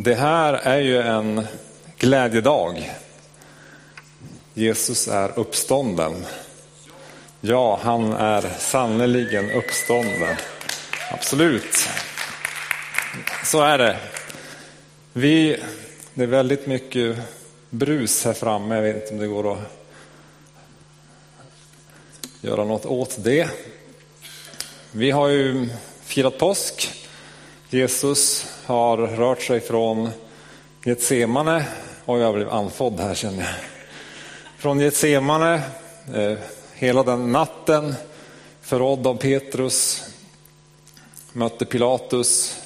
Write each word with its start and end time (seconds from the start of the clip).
Det 0.00 0.14
här 0.14 0.52
är 0.52 0.78
ju 0.78 1.02
en 1.02 1.46
glädjedag. 1.98 2.94
Jesus 4.54 5.08
är 5.08 5.38
uppstånden. 5.38 6.26
Ja, 7.40 7.80
han 7.82 8.12
är 8.12 8.50
sannerligen 8.58 9.50
uppstånden. 9.50 10.36
Absolut. 11.12 11.88
Så 13.44 13.62
är 13.62 13.78
det. 13.78 13.96
Vi, 15.12 15.62
det 16.14 16.22
är 16.22 16.26
väldigt 16.26 16.66
mycket 16.66 17.16
brus 17.70 18.24
här 18.24 18.32
framme. 18.32 18.74
Jag 18.74 18.82
vet 18.82 18.96
inte 18.96 19.14
om 19.14 19.20
det 19.20 19.26
går 19.26 19.52
att 19.52 19.60
göra 22.40 22.64
något 22.64 22.86
åt 22.86 23.16
det. 23.24 23.50
Vi 24.92 25.10
har 25.10 25.28
ju 25.28 25.68
firat 26.02 26.38
påsk. 26.38 27.07
Jesus 27.70 28.46
har 28.64 28.96
rört 28.96 29.42
sig 29.42 29.60
från 29.60 30.10
Getsemane, 30.84 31.64
och 32.04 32.18
jag 32.18 32.34
blev 32.34 32.50
andfådd 32.50 33.00
här 33.00 33.14
känner 33.14 33.38
jag. 33.42 33.54
Från 34.58 34.80
Getsemane, 34.80 35.62
eh, 36.14 36.38
hela 36.74 37.02
den 37.02 37.32
natten, 37.32 37.94
förrådd 38.60 39.06
av 39.06 39.14
Petrus, 39.14 40.04
mötte 41.32 41.64
Pilatus, 41.64 42.60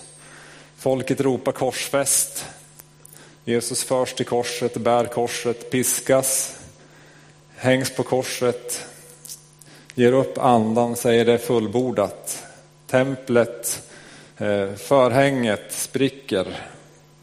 folket 0.76 1.20
ropar 1.20 1.52
korsfäst. 1.52 2.44
Jesus 3.44 3.84
förs 3.84 4.14
till 4.14 4.26
korset, 4.26 4.76
bär 4.76 5.04
korset, 5.04 5.70
piskas, 5.70 6.56
hängs 7.56 7.90
på 7.90 8.02
korset, 8.02 8.86
ger 9.94 10.12
upp 10.12 10.38
andan, 10.38 10.96
säger 10.96 11.24
det 11.24 11.32
är 11.32 11.38
fullbordat. 11.38 12.44
Templet 12.86 13.82
Eh, 14.38 14.74
förhänget 14.74 15.72
spricker, 15.72 16.58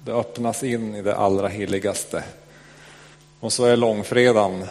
det 0.06 0.12
öppnas 0.12 0.64
in 0.64 0.96
i 0.96 1.02
det 1.02 1.16
allra 1.16 1.48
heligaste. 1.48 2.24
Och 3.40 3.54
så 3.54 3.66
är 3.66 3.76
långfredagen 3.76 4.66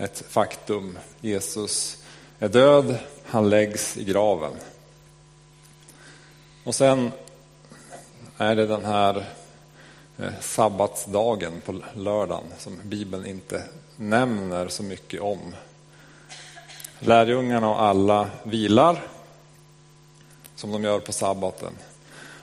ett 0.00 0.24
faktum. 0.28 0.98
Jesus 1.20 2.02
är 2.38 2.48
död, 2.48 2.98
han 3.24 3.50
läggs 3.50 3.96
i 3.96 4.04
graven. 4.04 4.52
Och 6.64 6.74
sen 6.74 7.12
är 8.36 8.56
det 8.56 8.66
den 8.66 8.84
här 8.84 9.24
eh, 10.18 10.32
sabbatsdagen 10.40 11.52
på 11.64 11.80
lördagen 11.94 12.44
som 12.58 12.80
Bibeln 12.82 13.26
inte 13.26 13.62
nämner 13.96 14.68
så 14.68 14.82
mycket 14.82 15.20
om. 15.20 15.54
Lärjungarna 16.98 17.70
och 17.70 17.82
alla 17.82 18.30
vilar 18.42 19.02
som 20.58 20.72
de 20.72 20.84
gör 20.84 21.00
på 21.00 21.12
sabbaten. 21.12 21.72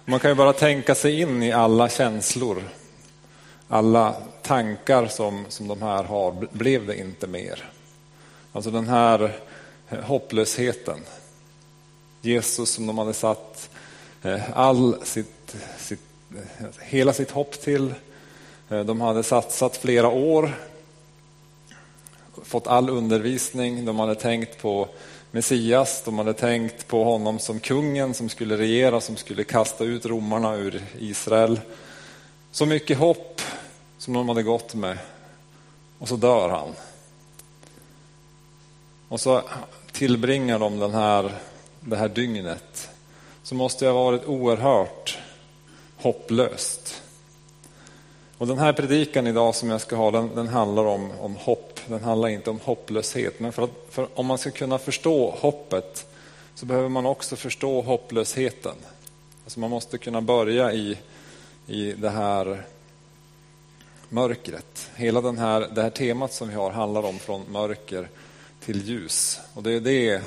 Man 0.06 0.20
kan 0.20 0.32
ju 0.32 0.36
bara 0.36 0.54
tänka 0.54 0.96
sig 0.96 1.22
in 1.22 1.44
i 1.44 1.52
alla 1.52 1.90
känslor, 1.90 2.64
alla 3.68 4.16
tankar 4.42 5.08
som, 5.08 5.46
som 5.50 5.68
de 5.68 5.82
här 5.82 6.04
har. 6.04 6.48
Blev 6.52 6.86
det 6.86 7.00
inte 7.00 7.28
mer? 7.28 7.70
Alltså 8.52 8.72
den 8.72 8.88
här 8.88 9.32
hopplösheten. 9.90 11.00
Jesus 12.22 12.70
som 12.70 12.88
de 12.88 12.98
hade 12.98 13.14
satt 13.14 13.70
eh, 14.24 14.42
all 14.54 14.96
sitt, 15.04 15.56
sitt, 15.78 16.00
eh, 16.36 16.66
hela 16.82 17.14
sitt 17.14 17.32
hopp 17.32 17.62
till. 17.62 17.94
Eh, 18.70 18.80
de 18.80 19.02
hade 19.02 19.24
satsat 19.24 19.78
flera 19.78 20.10
år, 20.10 20.52
fått 22.44 22.68
all 22.68 22.90
undervisning, 22.90 23.86
de 23.86 24.00
hade 24.00 24.16
tänkt 24.16 24.62
på 24.62 24.88
Messias. 25.36 26.02
De 26.06 26.18
hade 26.18 26.34
tänkt 26.34 26.88
på 26.88 27.04
honom 27.04 27.40
som 27.40 27.60
kungen 27.60 28.14
som 28.14 28.30
skulle 28.30 28.58
regera, 28.58 29.02
som 29.02 29.16
skulle 29.16 29.44
kasta 29.44 29.84
ut 29.84 30.06
romarna 30.06 30.56
ur 30.56 30.84
Israel. 31.00 31.60
Så 32.52 32.66
mycket 32.66 32.98
hopp 32.98 33.42
som 33.98 34.14
de 34.14 34.30
hade 34.30 34.44
gått 34.44 34.76
med. 34.76 34.98
Och 36.00 36.08
så 36.08 36.16
dör 36.16 36.50
han. 36.50 36.70
Och 39.10 39.20
så 39.20 39.42
tillbringar 39.92 40.60
de 40.60 40.80
den 40.80 40.94
här, 40.94 41.32
det 41.80 41.96
här 41.96 42.10
dygnet. 42.10 42.90
Så 43.44 43.56
måste 43.56 43.86
det 43.86 43.92
ha 43.92 44.04
varit 44.04 44.26
oerhört 44.26 45.18
hopplöst. 45.98 47.02
Och 48.38 48.48
den 48.48 48.60
här 48.60 48.74
predikan 48.74 49.28
idag 49.28 49.56
som 49.56 49.70
jag 49.70 49.82
ska 49.82 49.96
ha, 49.96 50.12
den, 50.12 50.36
den 50.36 50.48
handlar 50.48 50.86
om, 50.86 51.12
om 51.20 51.36
hopp 51.36 51.75
den 51.88 52.04
handlar 52.04 52.30
inte 52.30 52.50
om 52.50 52.60
hopplöshet. 52.60 53.40
Men 53.40 53.52
för, 53.52 53.64
att, 53.64 53.72
för 53.90 54.08
om 54.14 54.26
man 54.26 54.38
ska 54.38 54.52
kunna 54.52 54.78
förstå 54.78 55.32
hoppet 55.32 56.06
så 56.56 56.66
behöver 56.66 56.90
man 56.90 57.06
också 57.06 57.36
förstå 57.36 57.82
hopplösheten. 57.82 58.76
Alltså 59.44 59.60
man 59.60 59.70
måste 59.70 59.98
kunna 59.98 60.22
börja 60.22 60.74
i, 60.74 60.98
i 61.68 61.92
det 61.92 62.10
här 62.10 62.66
mörkret. 64.10 64.90
Hela 64.96 65.22
den 65.22 65.38
här, 65.38 65.68
det 65.76 65.82
här 65.82 65.90
temat 65.90 66.34
som 66.34 66.48
vi 66.48 66.56
har 66.56 66.72
handlar 66.72 67.06
om 67.06 67.20
från 67.20 67.52
mörker 67.52 68.10
till 68.60 68.82
ljus. 68.82 69.40
Och 69.54 69.64
det 69.64 69.72
är 69.72 69.80
det, 69.80 70.22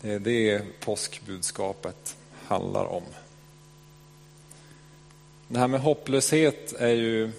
det, 0.00 0.10
är 0.10 0.18
det 0.18 0.62
påskbudskapet 0.80 2.16
handlar 2.46 2.84
om. 2.84 3.02
Det 5.48 5.58
här 5.58 5.68
med 5.68 5.80
hopplöshet 5.80 6.72
är 6.72 6.94
ju 6.94 7.32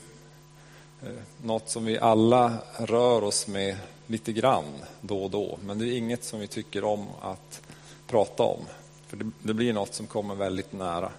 Eh, 1.06 1.12
något 1.44 1.70
som 1.70 1.86
vi 1.86 2.00
alla 2.00 2.58
rör 2.78 3.24
oss 3.24 3.48
med 3.48 3.78
lite 4.08 4.34
grann 4.34 4.66
då 5.02 5.24
och 5.24 5.32
då. 5.32 5.60
Men 5.66 5.80
det 5.80 5.88
är 5.88 5.98
inget 5.98 6.24
som 6.24 6.40
vi 6.40 6.48
tycker 6.48 6.84
om 6.84 7.08
att 7.22 7.62
prata 8.08 8.44
om. 8.44 8.60
För 9.08 9.18
det, 9.18 9.32
det 9.44 9.54
blir 9.54 9.74
något 9.74 9.94
som 9.94 10.08
kommer 10.08 10.36
väldigt 10.36 10.74
nära. 10.74 11.12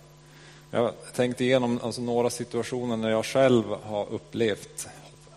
Jag 0.71 0.93
tänkte 1.15 1.45
igenom 1.45 1.81
alltså 1.83 2.01
några 2.01 2.31
situationer 2.31 2.97
när 2.97 3.11
jag 3.11 3.25
själv 3.25 3.65
har 3.83 4.07
upplevt 4.11 4.89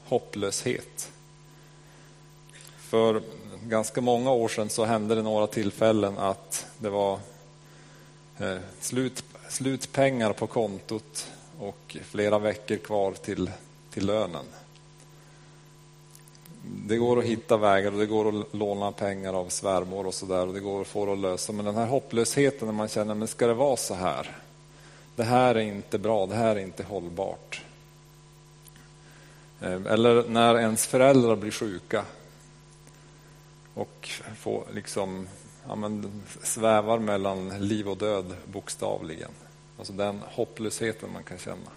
hopplöshet. 0.06 1.12
För 2.78 3.22
ganska 3.64 4.02
många 4.02 4.32
år 4.32 4.48
sedan 4.48 4.70
så 4.70 4.86
hände 4.86 5.16
det 5.16 5.22
några 5.22 5.48
tillfällen 5.48 6.18
att 6.18 6.66
det 6.78 6.90
var 6.90 7.20
eh, 8.40 8.58
slut, 8.80 9.24
slutpengar 9.50 10.34
på 10.34 10.48
kontot 10.48 11.28
och 11.60 11.98
flera 12.04 12.40
veckor 12.40 12.78
kvar 12.78 13.12
till 13.12 13.52
till 14.00 14.08
lönen. 14.08 14.46
Det 16.62 16.98
går 16.98 17.20
att 17.20 17.26
hitta 17.26 17.58
vägar 17.58 17.92
och 17.92 18.00
det 18.00 18.06
går 18.06 18.40
att 18.40 18.54
låna 18.54 18.92
pengar 18.92 19.34
av 19.34 19.50
svärmor 19.50 20.08
och 20.08 20.14
sådär 20.14 20.48
och 20.48 20.54
det 20.54 20.60
går 20.60 20.82
att 20.82 20.88
få 20.88 21.06
det 21.06 21.12
att 21.12 21.20
lösa. 21.20 21.54
Men 21.54 21.66
den 21.66 21.76
här 21.76 21.86
hopplösheten 21.86 22.68
när 22.68 22.74
man 22.74 22.88
känner, 22.88 23.16
men 23.16 23.28
ska 23.28 23.48
det 23.48 23.54
vara 23.54 23.78
så 23.78 23.94
här? 23.94 24.38
Det 25.16 25.24
här 25.24 25.56
är 25.56 25.60
inte 25.60 25.98
bra, 25.98 26.26
det 26.26 26.36
här 26.36 26.56
är 26.56 26.60
inte 26.60 26.84
hållbart. 26.84 27.62
Eh, 29.62 29.86
eller 29.86 30.30
när 30.30 30.60
ens 30.60 30.88
föräldrar 30.88 31.36
blir 31.36 31.52
sjuka 31.52 32.06
och 33.74 34.10
får 34.38 34.64
liksom, 34.74 35.28
ja, 35.68 35.76
men, 35.76 36.24
svävar 36.44 37.00
mellan 37.00 37.68
liv 37.68 37.90
och 37.90 37.98
död 37.98 38.36
bokstavligen. 38.46 39.32
Alltså 39.78 39.94
den 39.94 40.22
hopplösheten 40.26 41.10
man 41.14 41.24
kan 41.24 41.38
känna. 41.38 41.72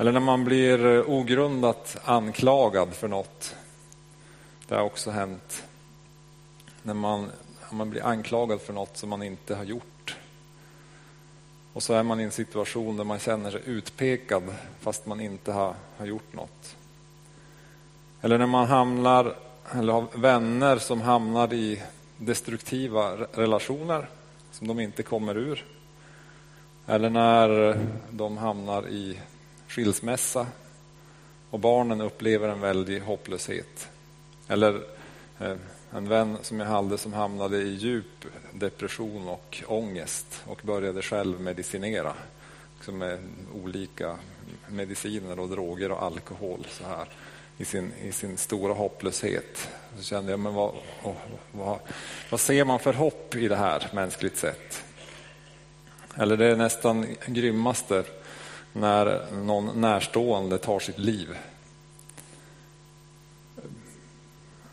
Eller 0.00 0.12
när 0.12 0.20
man 0.20 0.44
blir 0.44 0.86
eh, 0.86 1.10
ogrundat 1.10 1.96
anklagad 2.04 2.94
för 2.94 3.08
något. 3.08 3.56
Det 4.68 4.74
har 4.74 4.82
också 4.82 5.10
hänt. 5.10 5.64
När 6.82 6.94
man, 6.94 7.30
man 7.70 7.90
blir 7.90 8.06
anklagad 8.06 8.60
för 8.60 8.72
något 8.72 8.96
som 8.96 9.08
man 9.08 9.22
inte 9.22 9.54
har 9.54 9.64
gjort. 9.64 10.16
Och 11.72 11.82
så 11.82 11.94
är 11.94 12.02
man 12.02 12.20
i 12.20 12.22
en 12.22 12.30
situation 12.30 12.96
där 12.96 13.04
man 13.04 13.18
känner 13.18 13.50
sig 13.50 13.60
utpekad 13.64 14.54
fast 14.80 15.06
man 15.06 15.20
inte 15.20 15.52
har, 15.52 15.74
har 15.96 16.06
gjort 16.06 16.32
något. 16.32 16.76
Eller 18.20 18.38
när 18.38 18.46
man 18.46 18.66
hamnar, 18.66 19.34
eller 19.72 19.92
har 19.92 20.06
vänner 20.14 20.78
som 20.78 21.00
hamnar 21.00 21.54
i 21.54 21.82
destruktiva 22.16 23.16
relationer 23.32 24.08
som 24.50 24.68
de 24.68 24.80
inte 24.80 25.02
kommer 25.02 25.36
ur. 25.36 25.64
Eller 26.86 27.10
när 27.10 27.78
de 28.10 28.36
hamnar 28.36 28.88
i 28.88 29.18
skilsmässa 29.68 30.46
och 31.50 31.58
barnen 31.58 32.00
upplever 32.00 32.48
en 32.48 32.60
väldig 32.60 33.00
hopplöshet. 33.00 33.88
Eller 34.48 34.82
eh, 35.38 35.56
en 35.90 36.08
vän 36.08 36.38
som 36.42 36.60
jag 36.60 36.66
hade 36.66 36.98
som 36.98 37.12
hamnade 37.12 37.58
i 37.58 37.74
djup 37.74 38.24
depression 38.52 39.28
och 39.28 39.62
ångest 39.66 40.42
och 40.46 40.60
började 40.62 41.02
själv 41.02 41.40
medicinera 41.40 42.14
liksom 42.76 42.98
med 42.98 43.18
olika 43.64 44.16
mediciner 44.68 45.38
och 45.38 45.48
droger 45.48 45.92
och 45.92 46.02
alkohol 46.02 46.66
så 46.70 46.84
här 46.84 47.08
i 47.58 47.64
sin, 47.64 47.92
i 48.02 48.12
sin 48.12 48.36
stora 48.36 48.74
hopplöshet. 48.74 49.68
Så 49.96 50.02
kände 50.02 50.30
jag, 50.30 50.40
men 50.40 50.54
vad, 50.54 50.74
vad, 51.52 51.78
vad 52.30 52.40
ser 52.40 52.64
man 52.64 52.78
för 52.78 52.92
hopp 52.92 53.34
i 53.34 53.48
det 53.48 53.56
här 53.56 53.88
mänskligt 53.92 54.36
sett? 54.36 54.84
Eller 56.14 56.36
det 56.36 56.56
nästan 56.56 57.06
grymmaste 57.26 58.04
när 58.72 59.32
någon 59.32 59.80
närstående 59.80 60.58
tar 60.58 60.78
sitt 60.78 60.98
liv. 60.98 61.36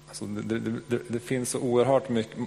Alltså 0.07 0.25
det, 0.25 0.59
det, 0.59 0.79
det, 0.87 0.99
det, 1.07 1.19
finns 1.19 1.49
så 1.49 1.59
oerhört 1.59 2.09
mycket, 2.09 2.37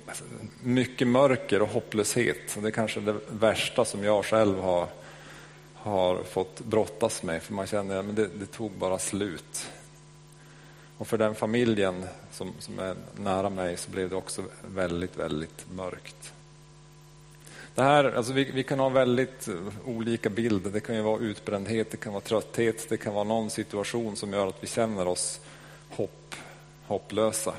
mycket 0.63 1.09
mörker 1.09 1.63
och 1.63 1.69
hopplöshet. 1.69 2.59
Det 2.63 2.69
är 2.69 2.71
kanske 2.71 3.01
det 3.01 3.17
värsta 3.29 3.85
som 3.85 4.05
jag 4.05 4.25
själv 4.25 4.61
har, 4.61 4.89
har 5.75 6.23
fått 6.23 6.61
brottas 6.61 7.23
med 7.23 7.43
för 7.43 7.53
man 7.55 7.67
känner 7.67 7.97
att 7.97 8.17
det, 8.17 8.29
det 8.39 8.47
tog 8.47 8.71
bara 8.71 8.99
slut. 8.99 9.69
Och 10.99 11.09
för 11.09 11.19
den 11.19 11.35
familjen 11.35 12.07
som, 12.33 12.53
som 12.59 12.79
är 12.79 12.97
nära 13.17 13.51
mig 13.51 13.77
så 13.77 13.91
blev 13.91 14.11
det 14.11 14.17
också 14.17 14.43
väldigt, 14.75 15.17
väldigt 15.17 15.67
mörkt. 15.73 16.33
Det 17.79 17.85
här, 17.85 18.13
alltså 18.17 18.33
vi, 18.33 18.45
vi, 18.45 18.65
kan 18.65 18.79
ha 18.79 18.89
väldigt 18.89 19.49
eh, 19.49 19.55
olika 19.85 20.31
bilder. 20.31 20.71
Det 20.71 20.81
kan 20.81 20.97
ju 20.97 21.03
vara 21.03 21.21
utbrändhet, 21.21 21.91
det 21.91 21.97
kan 21.97 22.13
vara 22.13 22.21
trötthet, 22.21 22.89
det 22.89 22.97
kan 22.97 23.15
vara 23.15 23.25
någon 23.25 23.51
situation 23.51 24.17
som 24.17 24.33
gör 24.33 24.47
att 24.47 24.63
vi 24.63 24.67
känner 24.67 25.09
oss 25.09 25.41
hopp, 25.91 26.35
hopplösa. 26.87 27.51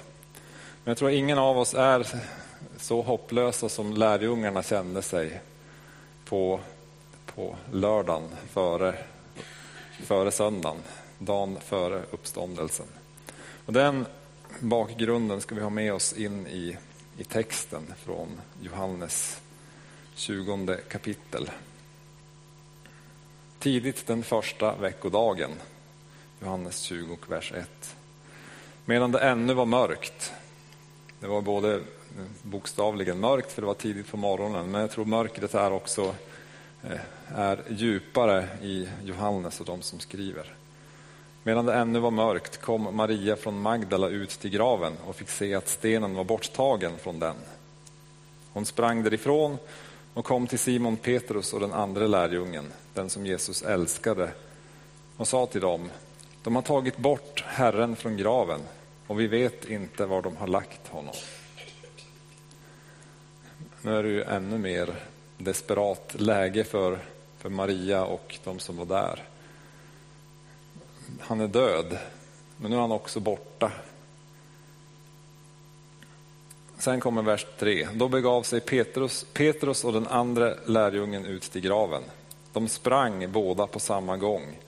Men 0.84 0.92
jag 0.92 0.98
tror 0.98 1.12
ingen 1.12 1.38
av 1.38 1.58
oss 1.58 1.74
är 1.74 2.08
så 2.78 3.02
hopplösa 3.02 3.70
som 3.70 3.94
lärjungarna 3.94 4.64
kände 4.64 5.02
sig 5.02 5.42
på, 6.26 6.60
på 7.36 7.56
lördagen 7.72 8.30
före, 8.50 8.96
före 10.04 10.32
söndagen, 10.32 10.78
dagen 11.20 11.58
före 11.66 12.02
uppståndelsen. 12.12 12.88
Och 13.66 13.74
den 13.74 14.06
bakgrunden 14.60 15.42
ska 15.42 15.56
vi 15.56 15.62
ha 15.62 15.70
med 15.70 15.94
oss 15.94 16.14
in 16.14 16.48
i, 16.48 16.78
i 17.18 17.24
texten 17.24 17.94
från 18.06 18.42
Johannes 18.62 19.42
20 20.20 20.78
kapitel. 20.90 21.52
Tidigt 23.60 24.08
den 24.08 24.24
första 24.24 24.76
veckodagen, 24.76 25.52
Johannes 26.40 26.82
20, 26.82 27.18
vers 27.28 27.52
1. 27.56 27.96
Medan 28.86 29.12
det 29.12 29.20
ännu 29.20 29.54
var 29.54 29.66
mörkt, 29.66 30.34
det 31.20 31.28
var 31.28 31.42
både 31.42 31.82
bokstavligen 32.42 33.20
mörkt 33.20 33.52
för 33.52 33.62
det 33.62 33.66
var 33.66 33.74
tidigt 33.74 34.08
på 34.08 34.18
morgonen, 34.18 34.72
men 34.72 34.82
jag 34.82 34.92
tror 34.92 35.06
mörkret 35.06 35.54
är 35.54 35.72
också 35.72 36.16
eh, 36.84 37.00
är 37.36 37.64
djupare 37.70 38.48
i 38.62 38.90
Johannes 39.04 39.60
och 39.60 39.66
de 39.66 39.82
som 39.82 40.00
skriver. 40.00 40.54
Medan 41.44 41.66
det 41.66 41.74
ännu 41.74 42.00
var 42.00 42.12
mörkt 42.12 42.62
kom 42.62 42.96
Maria 42.96 43.36
från 43.36 43.62
Magdala 43.62 44.08
ut 44.08 44.30
till 44.30 44.52
graven 44.52 44.94
och 45.06 45.16
fick 45.16 45.30
se 45.30 45.56
att 45.56 45.70
stenen 45.70 46.16
var 46.16 46.24
borttagen 46.24 46.98
från 46.98 47.20
den. 47.20 47.36
Hon 48.54 48.66
sprang 48.66 49.04
därifrån 49.04 49.58
och 50.14 50.26
kom 50.26 50.48
till 50.48 50.60
Simon 50.60 50.98
Petrus 50.98 51.54
och 51.54 51.60
den 51.60 51.74
andra 51.74 52.08
lärjungen, 52.08 52.74
den 52.94 53.10
som 53.10 53.26
Jesus 53.26 53.62
älskade, 53.62 54.32
och 55.18 55.28
sa 55.28 55.46
till 55.46 55.62
dem, 55.62 55.90
de 56.44 56.56
har 56.56 56.62
tagit 56.62 56.98
bort 56.98 57.44
Herren 57.48 57.96
från 57.96 58.18
graven 58.18 58.60
och 59.08 59.20
vi 59.20 59.28
vet 59.28 59.66
inte 59.66 60.06
var 60.06 60.22
de 60.22 60.38
har 60.38 60.48
lagt 60.48 60.88
honom. 60.88 61.16
Nu 63.82 63.96
är 63.98 64.04
det 64.04 64.10
ju 64.10 64.24
ännu 64.24 64.58
mer 64.58 64.96
desperat 65.38 66.16
läge 66.22 66.64
för, 66.64 67.00
för 67.38 67.50
Maria 67.50 68.06
och 68.06 68.40
de 68.44 68.60
som 68.60 68.78
var 68.78 68.86
där. 68.86 69.24
Han 71.20 71.42
är 71.42 71.48
död, 71.48 71.98
men 72.58 72.72
nu 72.72 72.78
är 72.78 72.82
han 72.82 72.92
också 72.92 73.20
borta. 73.20 73.72
Sen 76.80 77.00
kommer 77.00 77.22
vers 77.22 77.46
3. 77.58 77.88
Då 77.94 78.08
begav 78.08 78.44
sig 78.44 78.60
Petrus, 78.60 79.26
Petrus 79.34 79.84
och 79.84 79.94
den 79.94 80.08
andra 80.08 80.54
lärjungen 80.66 81.26
ut 81.26 81.42
till 81.42 81.62
graven. 81.62 82.04
De 82.54 82.68
sprang 82.68 83.32
båda 83.32 83.68
på 83.68 83.80
samma 83.80 84.18
gång, 84.18 84.60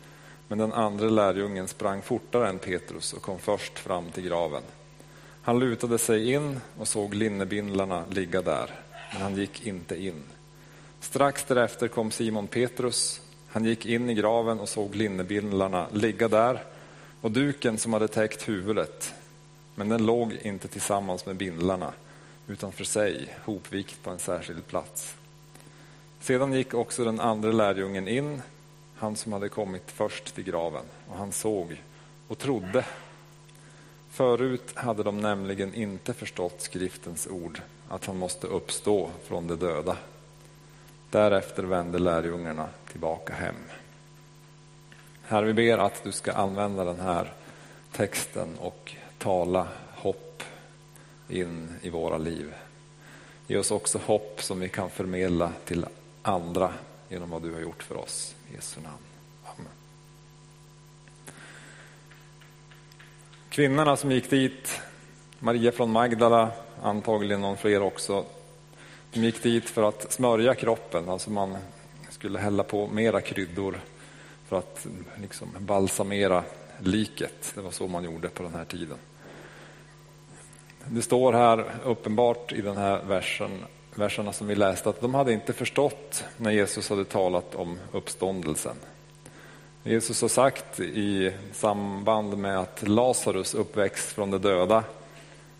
men 0.48 0.58
den 0.58 0.74
andra 0.74 1.10
lärjungen 1.10 1.68
sprang 1.68 2.02
fortare 2.02 2.50
än 2.50 2.60
Petrus 2.60 3.14
och 3.14 3.22
kom 3.22 3.40
först 3.40 3.80
fram 3.80 4.12
till 4.12 4.24
graven. 4.24 4.62
Han 5.42 5.60
lutade 5.60 5.98
sig 5.98 6.32
in 6.32 6.60
och 6.78 6.88
såg 6.88 7.14
linnebindlarna 7.14 8.04
ligga 8.10 8.42
där, 8.42 8.70
men 9.14 9.22
han 9.22 9.36
gick 9.36 9.68
inte 9.68 10.04
in. 10.04 10.24
Strax 11.00 11.44
därefter 11.44 11.88
kom 11.88 12.12
Simon 12.12 12.48
Petrus. 12.48 13.22
Han 13.48 13.66
gick 13.66 13.86
in 13.86 14.10
i 14.10 14.14
graven 14.14 14.60
och 14.60 14.70
såg 14.70 14.96
linnebindlarna 14.96 15.88
ligga 15.92 16.28
där 16.28 16.64
och 17.22 17.32
duken 17.32 17.78
som 17.78 17.94
hade 17.94 18.08
täckt 18.08 18.50
huvudet 18.50 19.14
men 19.76 19.90
den 19.90 20.06
låg 20.06 20.34
inte 20.34 20.68
tillsammans 20.68 21.26
med 21.26 21.36
bindlarna 21.36 21.94
utan 22.48 22.72
för 22.72 22.84
sig, 22.84 23.36
hopvikt 23.46 24.04
på 24.04 24.10
en 24.10 24.20
särskild 24.20 24.68
plats. 24.68 25.16
Sedan 26.20 26.54
gick 26.54 26.74
också 26.74 27.04
den 27.04 27.20
andra 27.20 27.52
lärjungen 27.52 28.08
in, 28.08 28.42
han 28.96 29.16
som 29.16 29.34
hade 29.34 29.50
kommit 29.50 29.92
först 29.92 30.36
till 30.36 30.44
graven, 30.44 30.86
och 31.08 31.18
han 31.18 31.32
såg 31.32 31.82
och 32.28 32.38
trodde. 32.38 32.86
Förut 34.10 34.72
hade 34.74 35.04
de 35.04 35.22
nämligen 35.22 35.74
inte 35.74 36.14
förstått 36.14 36.62
skriftens 36.62 37.28
ord, 37.28 37.62
att 37.90 38.06
han 38.06 38.18
måste 38.18 38.48
uppstå 38.48 39.10
från 39.24 39.48
de 39.48 39.56
döda. 39.56 39.98
Därefter 41.10 41.64
vände 41.64 42.00
lärjungarna 42.00 42.68
tillbaka 42.92 43.34
hem. 43.34 43.56
Herre, 45.24 45.46
vi 45.46 45.54
ber 45.54 45.78
att 45.78 46.04
du 46.04 46.12
ska 46.12 46.34
använda 46.34 46.84
den 46.84 47.00
här 47.00 47.34
texten 47.92 48.58
och 48.60 48.96
tala 49.22 49.68
hopp 49.96 50.44
in 51.30 51.70
i 51.82 51.90
våra 51.90 52.18
liv. 52.18 52.54
Ge 53.48 53.58
oss 53.58 53.72
också 53.72 53.98
hopp 54.06 54.44
som 54.44 54.60
vi 54.60 54.70
kan 54.70 54.90
förmedla 54.90 55.52
till 55.66 55.86
andra 56.22 56.74
genom 57.10 57.30
vad 57.30 57.42
du 57.42 57.54
har 57.54 57.60
gjort 57.60 57.84
för 57.84 57.98
oss. 57.98 58.36
I 58.52 58.56
Jesu 58.56 58.82
namn. 58.82 59.04
Amen. 59.46 59.72
Kvinnorna 63.50 63.98
som 63.98 64.12
gick 64.12 64.30
dit, 64.30 64.82
Maria 65.40 65.72
från 65.72 65.92
Magdala, 65.92 66.52
antagligen 66.82 67.42
någon 67.42 67.58
fler 67.58 67.82
också, 67.82 68.26
de 69.14 69.20
gick 69.20 69.44
dit 69.44 69.70
för 69.70 69.84
att 69.84 70.12
smörja 70.12 70.56
kroppen, 70.56 71.10
alltså 71.10 71.30
man 71.30 71.58
skulle 72.10 72.40
hälla 72.40 72.64
på 72.64 72.88
mera 72.88 73.22
kryddor 73.22 73.82
för 74.48 74.58
att 74.58 74.88
liksom 75.22 75.48
balsamera 75.60 76.44
liket. 76.80 77.52
Det 77.56 77.62
var 77.62 77.72
så 77.72 77.88
man 77.88 78.04
gjorde 78.04 78.30
på 78.30 78.44
den 78.44 78.54
här 78.54 78.66
tiden. 78.66 78.98
Det 80.88 81.02
står 81.02 81.34
här 81.34 81.66
uppenbart 81.86 82.52
i 82.52 82.62
den 82.62 82.78
här 82.78 83.02
versen, 83.08 83.52
verserna 83.96 84.34
som 84.34 84.48
vi 84.48 84.56
läste 84.56 84.90
att 84.90 85.02
de 85.02 85.14
hade 85.14 85.34
inte 85.34 85.54
förstått 85.54 86.24
när 86.38 86.52
Jesus 86.52 86.90
hade 86.90 87.06
talat 87.06 87.56
om 87.56 87.80
uppståndelsen. 87.92 88.76
Jesus 89.84 90.22
har 90.22 90.30
sagt 90.30 90.80
i 90.80 91.34
samband 91.54 92.38
med 92.38 92.60
att 92.60 92.88
Lazarus 92.88 93.54
uppväxt 93.54 94.10
från 94.10 94.32
de 94.32 94.42
döda, 94.42 94.84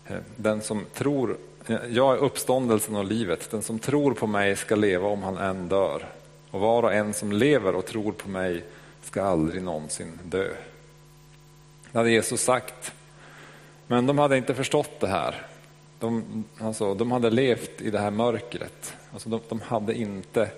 eh, 0.06 0.16
den 0.36 0.62
som 0.62 0.84
tror, 0.94 1.36
eh, 1.66 1.76
jag 1.90 2.14
är 2.14 2.18
uppståndelsen 2.18 2.96
och 2.96 3.04
livet, 3.04 3.50
den 3.50 3.62
som 3.62 3.78
tror 3.78 4.14
på 4.14 4.26
mig 4.26 4.56
ska 4.56 4.74
leva 4.74 5.08
om 5.08 5.22
han 5.22 5.36
än 5.36 5.68
dör. 5.68 6.06
Och 6.50 6.60
var 6.60 6.82
och 6.82 6.94
en 6.94 7.14
som 7.14 7.32
lever 7.32 7.74
och 7.74 7.86
tror 7.86 8.12
på 8.12 8.28
mig 8.28 8.64
ska 9.02 9.22
aldrig 9.22 9.62
någonsin 9.62 10.18
dö. 10.22 10.48
Det 11.92 11.98
hade 11.98 12.10
Jesus 12.10 12.42
sagt 12.42 12.92
men 13.86 14.06
de 14.06 14.18
hade 14.18 14.36
inte 14.36 14.54
förstått 14.54 15.00
det 15.00 15.08
här. 15.08 15.46
De, 15.98 16.44
alltså, 16.60 16.94
de 16.94 17.12
hade 17.12 17.30
levt 17.30 17.80
i 17.80 17.90
det 17.90 17.98
här 17.98 18.10
mörkret. 18.10 18.94
Alltså, 19.12 19.28
de, 19.28 19.40
de 19.48 19.60
hade 19.60 19.94
inte 19.94 20.50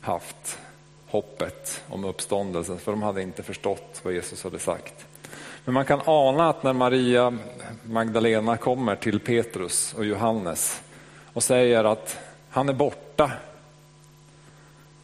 haft 0.00 0.58
hoppet 1.06 1.82
om 1.88 2.04
uppståndelsen, 2.04 2.78
för 2.78 2.92
de 2.92 3.02
hade 3.02 3.22
inte 3.22 3.42
förstått 3.42 4.00
vad 4.02 4.12
Jesus 4.12 4.44
hade 4.44 4.58
sagt. 4.58 5.06
Men 5.64 5.74
man 5.74 5.84
kan 5.84 6.00
ana 6.04 6.48
att 6.48 6.62
när 6.62 6.72
Maria 6.72 7.38
Magdalena 7.82 8.56
kommer 8.56 8.96
till 8.96 9.20
Petrus 9.20 9.94
och 9.94 10.04
Johannes 10.04 10.82
och 11.32 11.42
säger 11.42 11.84
att 11.84 12.18
han 12.50 12.68
är 12.68 12.72
borta, 12.72 13.32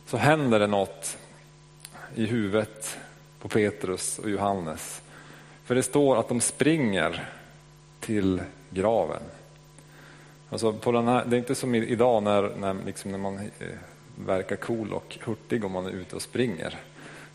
så 0.07 0.17
händer 0.17 0.59
det 0.59 0.67
något 0.67 1.17
i 2.15 2.27
huvudet 2.27 2.99
på 3.41 3.49
Petrus 3.49 4.19
och 4.19 4.31
Johannes. 4.31 5.03
För 5.65 5.75
det 5.75 5.83
står 5.83 6.17
att 6.17 6.29
de 6.29 6.41
springer 6.41 7.29
till 8.03 8.43
graven. 8.71 9.23
Alltså 10.51 10.73
på 10.73 10.93
den 10.93 11.09
här, 11.09 11.25
det 11.25 11.37
är 11.37 11.39
inte 11.39 11.55
som 11.55 11.75
idag 11.75 12.23
när, 12.23 12.51
när, 12.57 12.77
liksom 12.87 13.11
när 13.11 13.19
man 13.19 13.39
eh, 13.39 13.67
verkar 14.27 14.57
cool 14.57 14.93
och 14.93 15.19
hurtig 15.25 15.65
om 15.65 15.73
man 15.73 15.87
är 15.87 15.91
ute 15.91 16.17
och 16.17 16.23
springer. 16.23 16.79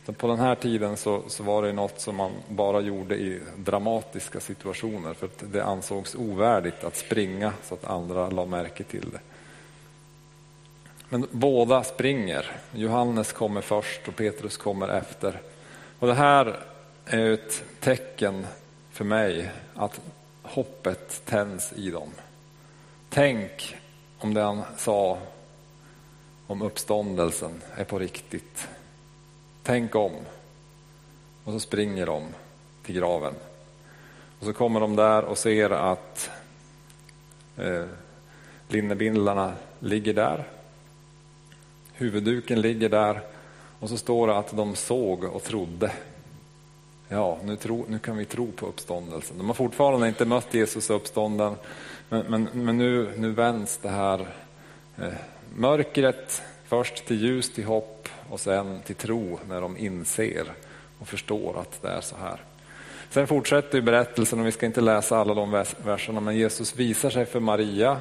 Så 0.05 0.13
på 0.13 0.27
den 0.27 0.39
här 0.39 0.55
tiden 0.55 0.97
så, 0.97 1.23
så, 1.27 1.43
var 1.43 1.63
det 1.63 1.73
något 1.73 2.01
som 2.01 2.15
man 2.15 2.31
bara 2.49 2.81
gjorde 2.81 3.15
i 3.15 3.39
dramatiska 3.57 4.39
situationer 4.39 5.13
för 5.13 5.25
att 5.25 5.43
det 5.51 5.63
ansågs 5.63 6.15
ovärdigt 6.15 6.83
att 6.83 6.95
springa 6.95 7.53
så 7.63 7.73
att 7.73 7.85
andra 7.85 8.29
la 8.29 8.45
märke 8.45 8.83
till 8.83 9.09
det. 9.11 9.19
Men 11.09 11.27
båda 11.31 11.83
springer. 11.83 12.51
Johannes 12.71 13.33
kommer 13.33 13.61
först 13.61 14.07
och 14.07 14.15
Petrus 14.15 14.57
kommer 14.57 14.87
efter. 14.87 15.41
Och 15.99 16.07
Det 16.07 16.13
här 16.13 16.59
är 17.05 17.31
ett 17.31 17.63
tecken 17.79 18.47
för 18.91 19.05
mig 19.05 19.51
att 19.75 20.01
hoppet 20.47 21.21
tänds 21.25 21.73
i 21.73 21.91
dem. 21.91 22.11
Tänk 23.09 23.75
om 24.19 24.33
det 24.33 24.41
han 24.41 24.61
sa 24.77 25.17
om 26.47 26.61
uppståndelsen 26.61 27.61
är 27.75 27.83
på 27.83 27.99
riktigt. 27.99 28.67
Tänk 29.63 29.95
om. 29.95 30.11
Och 31.43 31.53
så 31.53 31.59
springer 31.59 32.05
de 32.05 32.23
till 32.83 32.95
graven. 32.95 33.33
Och 34.39 34.45
så 34.45 34.53
kommer 34.53 34.79
de 34.79 34.95
där 34.95 35.23
och 35.23 35.37
ser 35.37 35.69
att 35.69 36.29
eh, 37.57 37.85
linnebindlarna 38.67 39.53
ligger 39.79 40.13
där. 40.13 40.47
Huvudduken 41.93 42.61
ligger 42.61 42.89
där 42.89 43.21
Och 43.79 43.89
så 43.89 43.97
står 43.97 44.27
det 44.27 44.37
att 44.37 44.57
de 44.57 44.75
såg 44.75 45.23
och 45.23 45.43
trodde. 45.43 45.91
Ja, 47.09 47.37
nu, 47.43 47.55
tro, 47.55 47.85
nu 47.89 47.99
kan 47.99 48.17
vi 48.17 48.25
tro 48.25 48.51
på 48.51 48.65
uppståndelsen. 48.65 49.37
De 49.37 49.47
har 49.47 49.53
fortfarande 49.53 50.07
inte 50.07 50.25
mött 50.25 50.53
Jesus 50.53 50.89
uppstånden, 50.89 51.55
men, 52.09 52.25
men, 52.27 52.49
men 52.53 52.77
nu, 52.77 53.11
nu 53.17 53.31
vänds 53.31 53.77
det 53.77 53.89
här 53.89 54.27
eh, 54.97 55.13
mörkret 55.55 56.41
först 56.67 57.05
till 57.05 57.21
ljus, 57.21 57.53
till 57.53 57.65
hopp 57.65 58.09
och 58.29 58.39
sen 58.39 58.79
till 58.85 58.95
tro 58.95 59.39
när 59.49 59.61
de 59.61 59.77
inser 59.77 60.51
och 60.99 61.07
förstår 61.07 61.59
att 61.59 61.81
det 61.81 61.89
är 61.89 62.01
så 62.01 62.15
här. 62.15 62.41
Sen 63.09 63.27
fortsätter 63.27 63.81
berättelsen 63.81 64.39
och 64.39 64.47
vi 64.47 64.51
ska 64.51 64.65
inte 64.65 64.81
läsa 64.81 65.17
alla 65.17 65.33
de 65.33 65.63
verserna, 65.83 66.19
men 66.19 66.37
Jesus 66.37 66.75
visar 66.75 67.09
sig 67.09 67.25
för 67.25 67.39
Maria. 67.39 67.99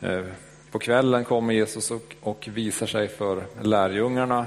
Eh, 0.00 0.22
på 0.70 0.78
kvällen 0.78 1.24
kommer 1.24 1.54
Jesus 1.54 1.92
och 2.20 2.48
visar 2.52 2.86
sig 2.86 3.08
för 3.08 3.42
lärjungarna 3.62 4.46